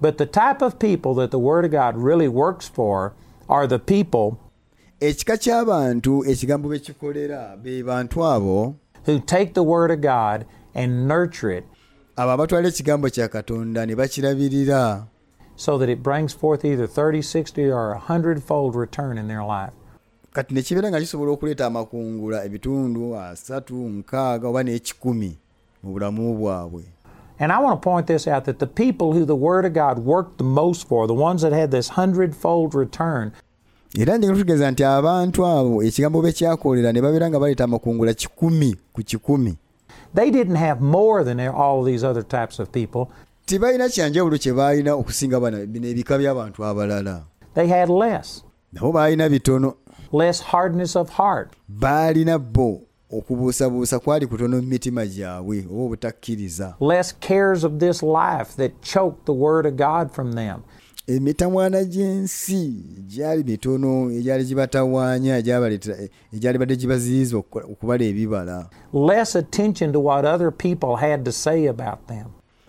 But 0.00 0.18
the 0.18 0.26
type 0.26 0.60
of 0.60 0.78
people 0.78 1.14
that 1.14 1.30
the 1.30 1.38
Word 1.38 1.64
of 1.64 1.70
God 1.70 1.96
really 1.96 2.28
works 2.28 2.68
for 2.68 3.14
are 3.48 3.66
the 3.66 3.78
people 3.78 4.38
ekika 5.00 5.36
ky'abantu 5.36 6.24
ekigambo 6.24 6.68
bwe 6.68 6.78
kikolera 6.78 7.56
be 7.62 7.82
bantu 7.82 8.24
abo 8.24 8.74
who 9.06 9.18
take 9.20 9.54
the 9.54 9.62
Word 9.62 9.90
of 9.90 10.00
God 10.00 10.46
and 10.74 11.08
nurture 11.08 11.50
it 11.50 11.64
abo 12.16 12.30
abatwala 12.30 12.68
ekigambo 12.68 13.10
kya 13.10 13.28
katonda 13.28 13.86
ne 13.86 13.94
bakirabirira 13.94 15.06
so 15.56 15.78
that 15.78 15.88
it 15.88 16.02
brings 16.02 16.32
forth 16.32 16.64
either 16.64 16.86
30, 16.88 17.22
60, 17.22 17.70
or 17.70 17.92
a 17.92 17.98
hundredfold 17.98 18.74
return 18.74 19.18
in 19.18 19.28
their 19.28 19.44
life. 19.44 19.72
kati 20.32 20.54
ne 20.54 20.62
kibeera 20.62 20.90
nga 20.90 21.00
kisobola 21.00 21.32
okuleeta 21.32 21.66
amakungula 21.66 22.44
ebitundu 22.44 23.16
asatu 23.16 23.74
nkaaga 23.74 24.48
oba 24.48 24.62
n'ekikumi 24.62 25.38
mu 25.82 25.92
bulamu 25.92 26.34
bwabwe 26.38 26.82
And 27.40 27.50
I 27.52 27.58
want 27.58 27.82
to 27.82 27.84
point 27.84 28.06
this 28.06 28.28
out 28.28 28.44
that 28.44 28.60
the 28.60 28.66
people 28.66 29.12
who 29.12 29.24
the 29.24 29.34
Word 29.34 29.64
of 29.64 29.72
God 29.72 29.98
worked 29.98 30.38
the 30.38 30.44
most 30.44 30.86
for, 30.86 31.08
the 31.08 31.14
ones 31.14 31.42
that 31.42 31.52
had 31.52 31.72
this 31.72 31.88
hundredfold 31.88 32.76
return, 32.76 33.32
era 33.98 34.16
njagala 34.16 34.38
tutegeeza 34.38 34.70
nti 34.70 34.84
abantu 34.84 35.46
abo 35.46 35.82
ekigambo 35.82 36.22
ne 36.22 37.00
babeera 37.00 37.30
nga 37.30 37.38
baleeta 37.38 37.64
amakungula 37.64 38.14
kikumi 38.14 38.76
ku 38.92 39.02
kikumi 39.02 39.56
they 40.14 40.30
didn't 40.30 40.56
have 40.56 40.80
more 40.80 41.24
than 41.24 41.38
all 41.40 41.84
these 41.84 42.02
other 42.06 42.22
types 42.22 42.58
of 42.60 42.70
people. 42.70 43.06
tebalina 43.46 43.88
kyanjawulo 43.88 44.38
kye 44.38 44.52
baalina 44.52 44.94
okusinga 44.94 45.40
bano 45.40 45.58
ebika 45.58 46.18
by'abantu 46.18 46.64
abalala 46.64 47.22
They 47.54 47.68
had 47.68 47.88
less, 47.88 48.42
nabo 48.72 48.92
baalina 48.92 49.28
bitono 49.28 49.74
less 50.12 50.42
hardness 50.42 50.96
of 50.96 51.10
heart. 51.10 51.52
baalina 51.68 52.38
bo 52.38 52.80
okubuusabuusa 53.10 53.98
kwali 53.98 54.26
kutono 54.26 54.56
mu 54.56 54.62
mitima 54.62 55.06
gyabwe 55.06 55.66
oba 55.70 55.82
obutakkiriza 55.84 56.74
less 56.80 57.14
cares 57.20 57.64
of 57.64 57.78
this 57.78 58.02
life 58.02 58.56
that 58.56 58.72
choked 58.82 59.24
the 59.26 59.32
word 59.32 59.66
of 59.66 59.74
God 59.76 60.10
from 60.10 60.32
them. 60.32 60.62
Emitamwana 61.06 61.84
gy'ensi 61.84 62.72
gyali 63.06 63.44
mitono 63.44 64.10
egyali 64.10 64.44
gibatawaanya 64.44 65.38
egyabaleetera- 65.40 66.08
egyali 66.32 66.58
badde 66.58 66.76
gibaziyiza 66.76 67.36
okukola- 67.36 67.64
okubala 67.72 68.04
ebibala. 68.04 68.68
Less 68.92 69.36
attention 69.36 69.92
to 69.92 70.00
what 70.00 70.24
other 70.24 70.50
people 70.50 70.96
had 70.96 71.24
to 71.24 71.32
say 71.32 71.68
about 71.68 72.06
them. 72.06 72.26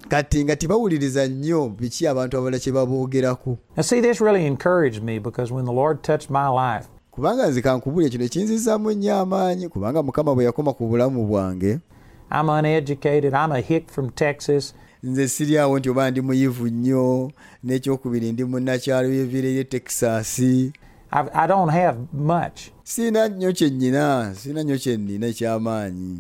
kati 0.08 0.44
nga 0.44 0.56
tebawuliriza 0.56 1.28
nnyo 1.28 1.70
biki 1.70 2.08
abantu 2.08 2.38
abalala 2.38 2.60
kye 2.60 2.72
baboogerako. 2.74 3.58
Now, 3.78 3.84
see, 3.84 4.02
this 4.02 4.22
really 4.22 4.46
encouraged 4.46 5.04
me 5.04 5.20
because 5.20 5.54
when 5.54 5.66
the 5.66 5.72
Lord 5.74 6.02
touched 6.04 6.30
my 6.30 6.48
life, 6.50 6.88
kubanga 7.12 7.48
nze 7.48 7.62
kankubulya 7.62 8.10
kino 8.10 8.28
kinzizaamu 8.28 8.92
ennyo 8.92 9.16
amaanyi 9.16 9.70
kubanga 9.70 10.04
mukama 10.04 10.36
bwe 10.36 10.46
yakoma 10.46 10.74
ku 10.74 10.88
bulamu 10.88 11.26
bwange. 11.28 11.80
I'm 12.32 12.50
uneducated, 12.50 13.34
I'm 13.34 13.52
a 13.52 13.62
hick 13.62 13.90
from 13.90 14.10
Texas, 14.10 14.74
nze 15.06 15.28
siri 15.28 15.58
awo 15.58 15.80
nti 15.80 15.90
oba 15.90 16.12
ndi 16.12 16.22
muyivu 16.22 16.68
nnyo 16.68 17.32
n'ekyokubiri 17.64 18.32
ndi 18.32 18.44
munnakyalo 18.44 19.08
y'eviire 19.10 19.50
y'e 19.56 19.64
texas 19.64 20.40
I, 20.40 21.22
I 21.34 21.48
don't 21.48 21.72
have 21.72 21.98
much. 22.14 22.58
nnyo 23.30 23.52
kye 23.54 23.70
nnyina 23.70 24.34
nnyo 24.46 24.78
kye 24.78 24.98
nnina 24.98 25.28
eky'amaanyi 25.28 26.18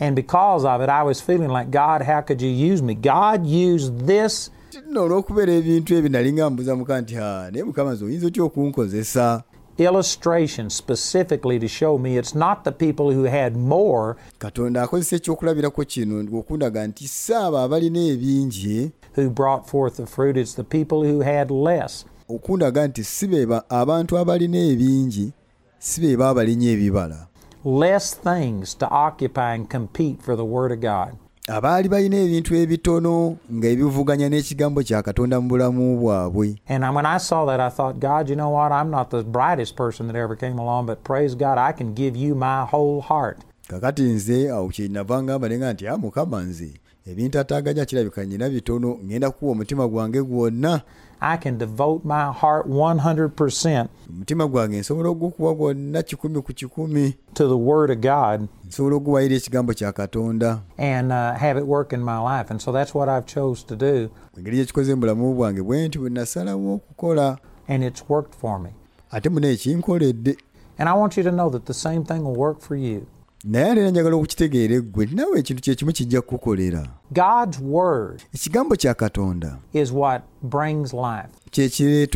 And 0.00 0.14
because 0.14 0.64
of 0.64 0.80
it, 0.80 0.88
I 0.88 1.02
was 1.02 1.20
feeling 1.20 1.48
like, 1.48 1.72
God, 1.72 2.02
how 2.02 2.20
could 2.20 2.40
you 2.40 2.72
use 2.72 2.80
me? 2.82 2.94
God 2.94 3.44
used 3.46 4.06
this 4.06 4.50
nno 4.90 5.02
olw'okubeera 5.04 5.52
ebintu 5.52 5.94
ebyo 5.94 6.08
nali 6.10 6.32
nga 6.32 6.50
mbuza 6.50 6.76
muka 6.76 7.00
nti 7.00 7.14
ha 7.14 7.48
naye 7.52 7.64
mukama 7.64 7.92
nze 7.92 8.04
oyinza 8.04 8.26
otya 8.26 8.42
okunkozesa 8.44 9.42
illustration 9.78 10.70
specifically 10.70 11.58
to 11.58 11.68
show 11.68 11.98
me 11.98 12.18
it's 12.18 12.34
not 12.34 12.64
the 12.64 12.72
people 12.72 13.14
who 13.14 13.24
had 13.24 13.56
more 13.56 14.16
katonda 14.38 14.82
akozesa 14.82 15.16
ekyokulabirako 15.16 15.84
kino 15.84 16.38
okundaga 16.38 16.86
nti 16.86 17.10
abalina 17.32 17.98
ebingi 17.98 18.90
who 19.16 19.30
brought 19.30 19.66
forth 19.66 19.96
the 19.96 20.06
fruit, 20.06 20.36
it's 20.36 20.54
the 20.54 20.64
people 20.64 21.08
who 21.08 21.20
had 21.20 21.50
less. 21.50 22.04
okundaga 22.28 22.86
nti 22.86 23.04
si 23.04 23.26
abantu 23.68 24.18
abalina 24.18 24.58
ebingi 24.58 25.32
si 25.78 26.00
be 26.00 26.16
ba 26.16 26.28
abalinya 26.28 26.70
ebibala 26.70 27.28
less 27.64 28.14
things 28.14 28.74
to 28.74 28.88
occupy 28.88 29.54
and 29.54 29.68
compete 29.68 30.22
for 30.22 30.36
the 30.36 30.44
Word 30.44 30.72
of 30.72 30.80
God. 30.80 31.18
Abaali 31.48 31.88
balina 31.88 32.16
ebintu 32.16 32.54
ebitono 32.54 33.36
ng'ebivuganya 33.52 34.28
n'ekigambo 34.28 34.82
kya 34.82 35.02
katonda 35.02 35.40
mu 35.40 35.48
bulamu 35.48 35.96
bwabwe 36.00 36.56
And 36.68 36.84
when 36.94 37.06
I 37.06 37.18
saw 37.18 37.46
that, 37.46 37.60
I 37.60 37.70
thought, 37.70 37.98
God, 38.00 38.28
you 38.28 38.36
know 38.36 38.50
what? 38.50 38.70
I'm 38.72 38.90
not 38.90 39.10
the 39.10 39.22
brightest 39.22 39.74
person 39.76 40.06
that 40.08 40.16
ever 40.16 40.36
came 40.36 40.58
along, 40.58 40.86
but 40.86 41.02
praise 41.04 41.34
God, 41.34 41.56
I 41.58 41.72
can 41.72 41.94
give 41.94 42.16
you 42.16 42.34
my 42.34 42.64
whole 42.64 43.00
heart. 43.00 43.38
kakati 43.68 44.02
nze 44.02 44.50
awo 44.50 44.68
kyenava 44.68 45.22
ngamba 45.22 45.48
nenga 45.48 45.72
nti 45.72 45.88
a 45.88 45.96
mukama 45.96 46.42
nze 46.42 46.70
ebintu 47.06 47.38
ataaganya 47.38 47.84
kirabika 47.84 48.26
nyina 48.26 48.48
bitono 48.48 48.98
ngenda 49.04 49.30
kuwa 49.30 49.52
omutima 49.52 49.88
gwange 49.88 50.22
gwonna 50.22 50.80
I 51.20 51.36
can 51.36 51.58
devote 51.58 52.04
my 52.04 52.32
heart 52.32 52.66
100% 52.66 53.86
omutima 54.10 54.46
gwange 54.46 54.78
nsobola 54.80 55.08
ogukuwa 55.08 55.54
gwonna 55.54 56.02
kikumi 56.02 56.42
ku 56.42 56.52
kikumi 56.52 57.14
to 57.34 57.48
the 57.48 57.54
Word 57.54 57.90
of 57.90 57.98
God 57.98 58.48
nsobola 58.68 58.96
okuwayira 58.96 59.36
ekigambo 59.36 59.74
kya 59.74 59.92
katonda 59.92 60.60
and 60.78 61.12
uh, 61.12 61.32
have 61.40 61.60
it 61.60 61.66
work 61.66 61.92
in 61.92 62.00
my 62.04 62.18
life. 62.38 62.50
And 62.50 62.60
so 62.62 62.72
that's 62.72 62.94
what 62.94 63.08
I've 63.08 63.26
chose 63.26 63.66
to 63.66 63.76
do, 63.76 64.10
engeri 64.38 64.56
gyekikoze 64.56 64.94
mu 64.94 65.00
bulamu 65.00 65.34
bwange 65.34 65.62
bwe 65.62 65.88
nti 65.88 65.98
bwe 65.98 66.10
nasalawo 66.10 66.74
okukola 66.74 67.38
and 67.68 67.84
it's 67.84 68.04
worked 68.08 68.34
for 68.34 68.58
me. 68.60 68.70
ate 69.10 69.28
muna 69.28 69.48
ekinkoledde 69.48 70.36
And 70.80 70.88
I 70.88 70.92
want 70.92 71.16
you 71.16 71.24
to 71.24 71.32
know 71.32 71.50
that 71.50 71.66
the 71.66 71.74
same 71.74 72.04
thing 72.04 72.22
will 72.24 72.36
work 72.36 72.60
for 72.60 72.76
you. 72.76 73.06
Naye 73.48 73.70
ate 73.72 73.90
njagala 73.90 74.16
okukitegeera 74.16 74.74
eggwe 74.74 75.06
nawe 75.12 75.38
ekintu 75.38 75.62
kyekimu 75.62 75.92
kijja 75.92 76.20
kukukolera 76.22 76.88
God's 77.10 77.58
Word 77.62 78.22
ekigambo 78.34 78.76
kya 78.76 78.94
katonda 78.94 79.58
is 79.72 79.92
what 79.92 80.22
brings 80.42 80.92
life. 80.92 81.28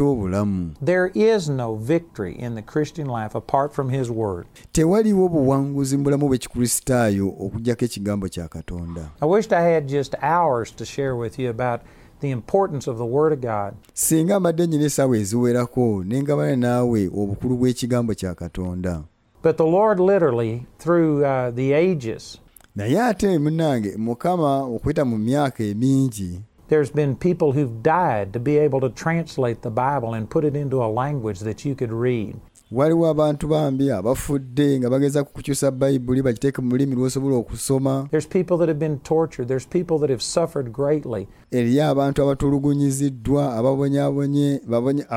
obulamu 0.01 0.71
There 0.85 1.11
is 1.15 1.49
no 1.49 1.75
victory 1.77 2.35
in 2.35 2.55
the 2.55 2.63
Christian 2.63 3.09
life 3.09 3.35
apart 3.39 3.73
from 3.73 3.89
His 3.91 4.11
Word. 4.11 4.47
tewaliwo 4.73 5.29
buwanguzi 5.29 5.97
mu 5.97 6.05
bulamu 6.05 6.29
bw'ekikristaayo 6.29 7.29
okugjako 7.29 7.85
ekigambo 7.85 8.29
kya 8.29 8.49
katonda 8.49 9.11
I 9.21 9.27
wished 9.27 9.53
I 9.53 9.75
had 9.75 9.87
just 9.89 10.15
hours 10.23 10.77
to 10.77 10.85
share 10.85 11.17
with 11.17 11.39
you 11.39 11.51
about 11.51 11.81
the 12.21 12.31
importance 12.31 12.91
of 12.91 12.97
the 12.99 13.07
Word 13.07 13.33
of 13.33 13.41
God. 13.41 13.75
singa 13.95 14.41
mbadde 14.41 14.67
nyina 14.67 14.85
essaawa 14.85 15.17
eziwerako 15.17 16.05
ne 16.05 16.23
ngabana 16.23 16.57
naawe 16.57 17.07
obukulu 17.07 17.57
bw'ekigambo 17.57 18.15
kya 18.15 18.35
katonda 18.35 19.03
But 19.43 19.57
the 19.57 19.65
Lord 19.67 19.99
literally, 20.01 20.67
through 20.79 21.25
uh, 21.25 21.51
the 21.51 21.73
ages, 21.73 22.39
naye 22.77 22.97
ate 23.11 23.39
munnange 23.39 23.97
mukama 23.97 24.63
okuyita 24.63 25.05
mu 25.05 25.19
myaka 25.19 25.65
emingi 25.65 26.41
there's 26.69 26.91
been 26.95 27.15
people 27.17 27.53
who've 27.53 27.83
died 27.83 28.33
to 28.33 28.41
be 28.41 28.57
able 28.57 28.81
to 28.81 28.89
translate 28.89 29.61
the 29.61 29.71
Bible 29.71 30.15
and 30.15 30.31
put 30.31 30.45
it 30.45 30.57
into 30.57 30.83
a 30.83 30.89
language 30.89 31.41
that 31.41 31.65
you 31.67 31.75
could 31.75 31.93
read. 31.93 32.37
waliwo 32.73 33.09
abantu 33.09 33.49
bambi 33.49 33.91
abafudde 33.91 34.79
nga 34.79 34.91
bageza 34.91 35.25
ku 35.25 35.33
kukyusa 35.33 35.71
bayibuli 35.71 36.23
bagiteeke 36.23 36.63
mu 36.63 36.71
lulimi 36.71 36.95
lw'osobola 36.95 37.37
okusoma 37.37 38.09
There's 38.11 38.29
people 38.29 38.57
that 38.57 38.69
have 38.69 38.79
been 38.79 38.99
tortured. 38.99 39.49
There's 39.49 39.67
people 39.69 39.99
that 39.99 40.11
have 40.11 40.23
suffered 40.23 40.73
greatly. 40.73 41.29
eriyo 41.51 41.89
abantu 41.89 42.23
abatulugunyiziddwa 42.23 43.57
ababonyaabonye 43.57 44.61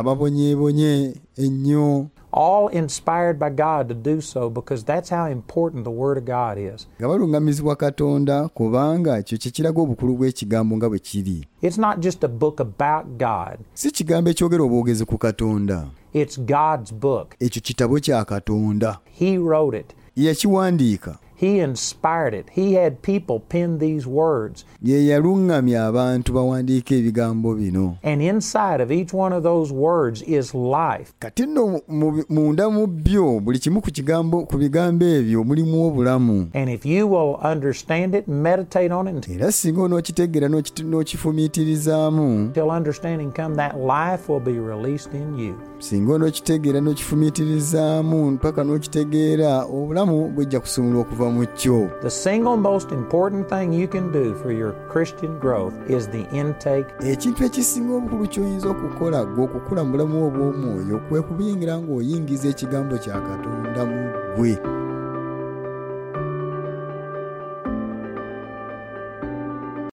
babonye- 0.04 1.16
ennyo 1.38 2.08
All 2.38 2.68
inspired 2.68 3.40
by 3.40 3.50
God 3.50 3.88
to 3.88 3.94
do 3.96 4.20
so 4.22 4.50
because 4.50 4.84
that's 4.84 5.10
how 5.10 5.26
important 5.32 5.84
the 5.86 5.90
Word 5.92 6.18
of 6.18 6.26
God 6.26 6.58
is. 6.58 6.88
nga 7.00 7.08
baluŋŋamizibwa 7.08 7.76
katonda 7.76 8.48
kubanga 8.48 9.18
ekyo 9.18 9.38
kye 9.38 9.52
kiraga 9.52 9.82
obukulu 9.82 10.18
bw'ekigambo 10.18 10.78
nga 10.78 10.90
bwe 10.90 11.00
kiri. 11.00 11.48
It's 11.62 11.78
not 11.78 12.00
just 12.00 12.24
a 12.24 12.28
book 12.28 12.60
about 12.60 13.06
God, 13.18 13.58
si 13.74 13.92
kigambo 13.92 14.30
ekyogera 14.30 14.64
obwogezi 14.64 15.06
ku 15.06 15.18
katonda. 15.18 15.86
It's 16.14 16.38
God's 16.40 16.92
book. 16.94 17.36
ekyo 17.40 17.62
kitabo 17.62 18.00
kya 18.00 18.26
katonda. 18.26 19.00
He 19.20 19.38
wrote 19.38 19.78
it, 19.80 19.96
yakiwandiika 20.16 21.18
He 21.38 21.60
inspired 21.60 22.34
it. 22.34 22.46
He 22.52 22.74
had 22.74 23.02
people 23.02 23.40
pen 23.40 23.78
these 23.80 24.08
words. 24.08 24.66
ye 24.82 25.06
yaluŋŋamya 25.08 25.86
abantu 25.88 26.34
bawandiika 26.34 26.96
ebigambo 26.96 27.56
bino 27.56 27.98
And 28.04 28.22
inside 28.22 28.82
of 28.84 28.92
each 28.92 29.14
one 29.14 29.36
of 29.36 29.44
those 29.44 29.74
words 29.74 30.22
is 30.28 30.54
life. 30.54 31.14
kati 31.20 31.46
nno 31.46 31.82
mu- 31.88 32.24
munda 32.30 32.70
mu 32.70 32.88
byo 32.88 33.40
buli 33.40 33.60
kimu 33.60 33.82
ku 33.82 33.92
kigambo 33.92 34.46
ku 34.46 34.58
bigambo 34.58 35.06
ebyo 35.06 35.44
mulimu 35.44 35.88
obulamu 35.88 36.48
And 36.54 36.70
if 36.70 36.86
you 36.86 37.08
will 37.08 37.36
understand 37.52 38.16
it, 38.16 38.28
meditate 38.28 38.92
on 38.92 39.08
it 39.08 39.28
era 39.30 39.52
singa 39.52 39.82
onookitegeera 39.82 40.48
n'okiti- 40.48 40.84
n'okifumiitirizaamu 40.84 42.24
until 42.48 42.70
understanding 42.70 43.32
come, 43.32 43.56
that 43.56 43.76
life 43.78 44.30
will 44.30 44.40
be 44.44 44.60
released 44.60 45.14
in 45.14 45.38
you. 45.40 45.56
singa 45.80 46.14
onookitegeera 46.14 46.80
n'okifumiitirizaamu 46.82 48.38
paka 48.38 48.64
n'okitegeera 48.64 49.64
obulamu 49.66 50.28
bujja 50.30 50.60
kusumulwa 50.60 51.02
okuva 51.02 51.25
The 52.02 52.10
single 52.10 52.58
most 52.58 52.92
important 52.92 53.50
thing 53.50 53.74
you 53.74 53.88
can 53.88 54.12
do 54.12 54.36
for 54.36 54.52
your 54.52 54.74
Christian 54.90 55.40
growth 55.40 55.74
is 55.90 56.08
the 56.08 56.26
intake. 56.32 56.88
Ekintu 57.00 57.44
ekisinga 57.44 57.94
obukulu 57.96 58.28
ky'oyinza 58.28 58.70
okukola 58.70 59.26
gwe 59.26 59.44
okukula 59.44 59.84
mu 59.84 59.92
bulamu 59.92 60.28
obw'omwoyo 60.28 60.98
kwe 61.10 61.22
kubiyingira 61.22 61.78
ng'oyingiza 61.78 62.48
ekigambo 62.50 62.98
kya 62.98 63.22
katonda 63.22 63.86
mu 63.86 64.02
ggwe 64.36 64.85